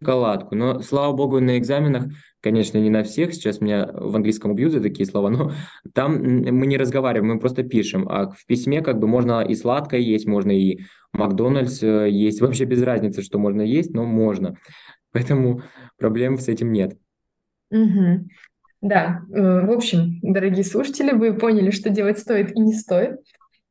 шоколадку. 0.00 0.54
Но, 0.54 0.80
слава 0.80 1.14
богу, 1.14 1.40
на 1.40 1.58
экзаменах, 1.58 2.04
конечно, 2.40 2.78
не 2.78 2.90
на 2.90 3.02
всех, 3.04 3.34
сейчас 3.34 3.60
меня 3.60 3.88
в 3.92 4.14
английском 4.16 4.50
убьют 4.50 4.72
за 4.72 4.80
такие 4.80 5.06
слова, 5.06 5.30
но 5.30 5.52
там 5.94 6.22
мы 6.22 6.66
не 6.66 6.76
разговариваем, 6.76 7.34
мы 7.34 7.40
просто 7.40 7.62
пишем. 7.62 8.08
А 8.08 8.30
в 8.30 8.44
письме 8.46 8.82
как 8.82 8.98
бы 8.98 9.06
можно 9.06 9.42
и 9.42 9.54
сладкое 9.54 10.00
есть, 10.00 10.26
можно 10.26 10.50
и 10.50 10.80
Макдональдс 11.12 11.82
э, 11.82 12.10
есть. 12.10 12.40
Вообще 12.40 12.64
без 12.64 12.82
разницы, 12.82 13.22
что 13.22 13.38
можно 13.38 13.62
есть, 13.62 13.94
но 13.94 14.04
можно. 14.04 14.56
Поэтому 15.12 15.62
проблем 15.96 16.38
с 16.38 16.48
этим 16.48 16.72
нет. 16.72 16.96
Угу. 17.70 18.28
Да, 18.82 19.22
э, 19.32 19.66
в 19.66 19.70
общем, 19.70 20.18
дорогие 20.22 20.64
слушатели, 20.64 21.12
вы 21.12 21.34
поняли, 21.34 21.70
что 21.70 21.88
делать 21.88 22.18
стоит 22.18 22.54
и 22.54 22.60
не 22.60 22.74
стоит. 22.74 23.16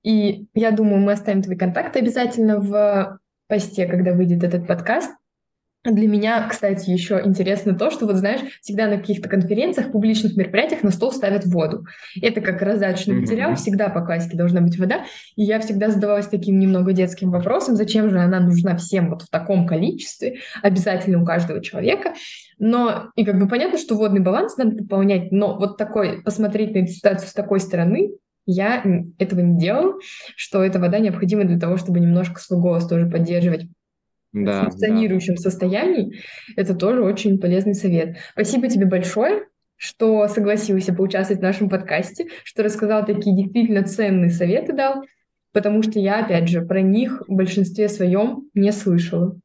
И 0.04 0.48
я 0.54 0.72
думаю, 0.72 1.02
мы 1.02 1.12
оставим 1.12 1.42
твои 1.42 1.56
контакты 1.56 2.00
обязательно 2.00 2.60
в 2.60 3.20
посте, 3.48 3.86
когда 3.86 4.14
выйдет 4.14 4.44
этот 4.44 4.68
подкаст. 4.68 5.12
Для 5.84 6.08
меня, 6.08 6.48
кстати, 6.48 6.90
еще 6.90 7.22
интересно 7.26 7.76
то, 7.76 7.92
что, 7.92 8.06
вот 8.06 8.16
знаешь, 8.16 8.40
всегда 8.62 8.88
на 8.88 8.98
каких-то 8.98 9.28
конференциях, 9.28 9.92
публичных 9.92 10.38
мероприятиях 10.38 10.82
на 10.82 10.92
стол 10.92 11.12
ставят 11.12 11.46
воду. 11.46 11.86
Это 12.22 12.40
как 12.40 12.62
раздаточный 12.62 13.16
mm-hmm. 13.16 13.20
материал, 13.20 13.56
всегда 13.56 13.90
по 13.90 14.00
классике 14.00 14.38
должна 14.38 14.62
быть 14.62 14.80
вода. 14.80 15.04
И 15.36 15.44
я 15.44 15.60
всегда 15.60 15.90
задавалась 15.90 16.28
таким 16.28 16.58
немного 16.58 16.94
детским 16.94 17.32
вопросом, 17.32 17.76
зачем 17.76 18.10
же 18.10 18.18
она 18.18 18.40
нужна 18.40 18.78
всем 18.78 19.10
вот 19.10 19.24
в 19.24 19.30
таком 19.30 19.68
количестве, 19.68 20.40
обязательно 20.62 21.22
у 21.22 21.26
каждого 21.26 21.62
человека. 21.62 22.14
Но, 22.60 23.10
и 23.18 23.26
как 23.26 23.38
бы 23.38 23.50
понятно, 23.50 23.78
что 23.78 23.96
водный 23.96 24.22
баланс 24.22 24.56
надо 24.56 24.78
пополнять, 24.78 25.34
но 25.34 25.58
вот 25.58 25.76
такой, 25.76 26.22
посмотреть 26.22 26.74
на 26.74 26.80
эту 26.80 26.94
ситуацию 26.94 27.28
с 27.28 27.34
такой 27.34 27.60
стороны, 27.60 28.12
я 28.46 28.84
этого 29.18 29.42
не 29.42 29.60
делала, 29.60 29.96
что 30.38 30.64
эта 30.64 30.80
вода 30.80 31.00
необходима 31.00 31.44
для 31.44 31.60
того, 31.60 31.76
чтобы 31.76 32.00
немножко 32.00 32.40
свой 32.40 32.62
голос 32.62 32.88
тоже 32.88 33.06
поддерживать 33.06 33.68
да, 34.34 34.64
функционирующем 34.64 35.36
да. 35.36 35.42
состоянии, 35.42 36.20
это 36.56 36.76
тоже 36.76 37.04
очень 37.04 37.40
полезный 37.40 37.76
совет. 37.76 38.18
Спасибо 38.34 38.68
тебе 38.68 38.86
большое, 38.86 39.46
что 39.78 40.28
согласился 40.28 40.94
поучаствовать 40.94 41.40
в 41.40 41.44
нашем 41.44 41.70
подкасте, 41.70 42.28
что 42.44 42.64
рассказал 42.64 43.06
такие 43.06 43.36
действительно 43.36 43.84
ценные 43.84 44.30
советы 44.30 44.74
дал, 44.74 45.04
потому 45.52 45.84
что 45.84 46.00
я, 46.00 46.26
опять 46.26 46.50
же, 46.50 46.62
про 46.62 46.82
них 46.82 47.22
в 47.28 47.34
большинстве 47.34 47.90
своем 47.90 48.50
не 48.54 48.72
слышала. 48.72 49.38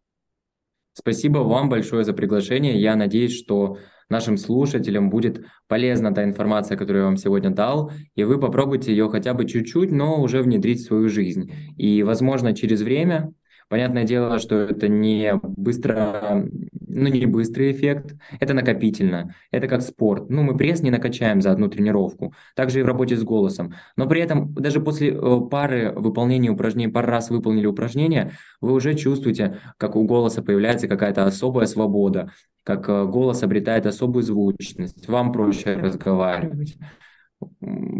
Спасибо 0.94 1.38
вам 1.38 1.68
большое 1.68 2.04
за 2.04 2.12
приглашение. 2.12 2.80
Я 2.80 2.96
надеюсь, 2.96 3.38
что 3.38 3.78
нашим 4.08 4.36
слушателям 4.36 5.10
будет 5.10 5.44
полезна 5.68 6.12
та 6.12 6.24
информация, 6.24 6.76
которую 6.76 7.02
я 7.02 7.06
вам 7.06 7.16
сегодня 7.16 7.50
дал, 7.50 7.92
и 8.16 8.24
вы 8.24 8.40
попробуйте 8.40 8.90
ее 8.90 9.08
хотя 9.08 9.34
бы 9.34 9.44
чуть-чуть, 9.44 9.92
но 9.92 10.20
уже 10.20 10.42
внедрить 10.42 10.80
в 10.80 10.86
свою 10.86 11.08
жизнь. 11.08 11.52
И, 11.76 12.02
возможно, 12.02 12.54
через 12.54 12.82
время 12.82 13.32
Понятное 13.68 14.04
дело, 14.04 14.38
что 14.38 14.56
это 14.56 14.88
не 14.88 15.34
быстро 15.42 16.48
ну, 16.88 17.08
не 17.08 17.26
быстрый 17.26 17.72
эффект, 17.72 18.16
это 18.40 18.54
накопительно, 18.54 19.34
это 19.50 19.68
как 19.68 19.82
спорт. 19.82 20.30
Ну, 20.30 20.42
мы 20.42 20.56
пресс 20.56 20.82
не 20.82 20.90
накачаем 20.90 21.40
за 21.40 21.52
одну 21.52 21.68
тренировку, 21.68 22.34
также 22.54 22.80
и 22.80 22.82
в 22.82 22.86
работе 22.86 23.16
с 23.16 23.22
голосом. 23.22 23.74
Но 23.96 24.08
при 24.08 24.20
этом 24.20 24.52
даже 24.54 24.80
после 24.80 25.10
э, 25.10 25.40
пары 25.50 25.92
выполнения 25.92 26.50
упражнений, 26.50 26.90
пару 26.90 27.08
раз 27.08 27.30
выполнили 27.30 27.66
упражнения, 27.66 28.32
вы 28.60 28.72
уже 28.72 28.94
чувствуете, 28.94 29.58
как 29.76 29.96
у 29.96 30.04
голоса 30.04 30.42
появляется 30.42 30.88
какая-то 30.88 31.26
особая 31.26 31.66
свобода, 31.66 32.32
как 32.64 32.88
э, 32.88 33.04
голос 33.04 33.42
обретает 33.42 33.86
особую 33.86 34.22
звучность, 34.22 35.08
вам 35.08 35.32
проще 35.32 35.74
разговаривать. 35.74 36.78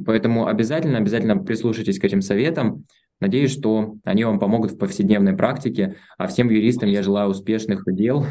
Поэтому 0.06 0.48
обязательно, 0.48 0.98
обязательно 0.98 1.36
прислушайтесь 1.36 1.98
к 2.00 2.04
этим 2.04 2.22
советам. 2.22 2.84
Надеюсь, 3.20 3.52
что 3.52 3.96
они 4.04 4.24
вам 4.24 4.38
помогут 4.38 4.72
в 4.72 4.78
повседневной 4.78 5.36
практике. 5.36 5.96
А 6.16 6.26
всем 6.26 6.50
юристам 6.50 6.88
я 6.88 7.02
желаю 7.02 7.30
успешных 7.30 7.82
дел. 7.86 8.24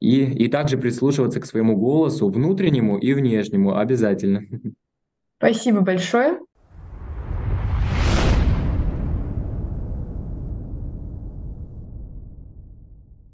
И, 0.00 0.22
и 0.22 0.48
также 0.48 0.76
прислушиваться 0.76 1.40
к 1.40 1.46
своему 1.46 1.76
голосу, 1.76 2.28
внутреннему 2.28 2.98
и 2.98 3.14
внешнему, 3.14 3.78
обязательно. 3.78 4.42
Спасибо 5.38 5.80
большое. 5.80 6.38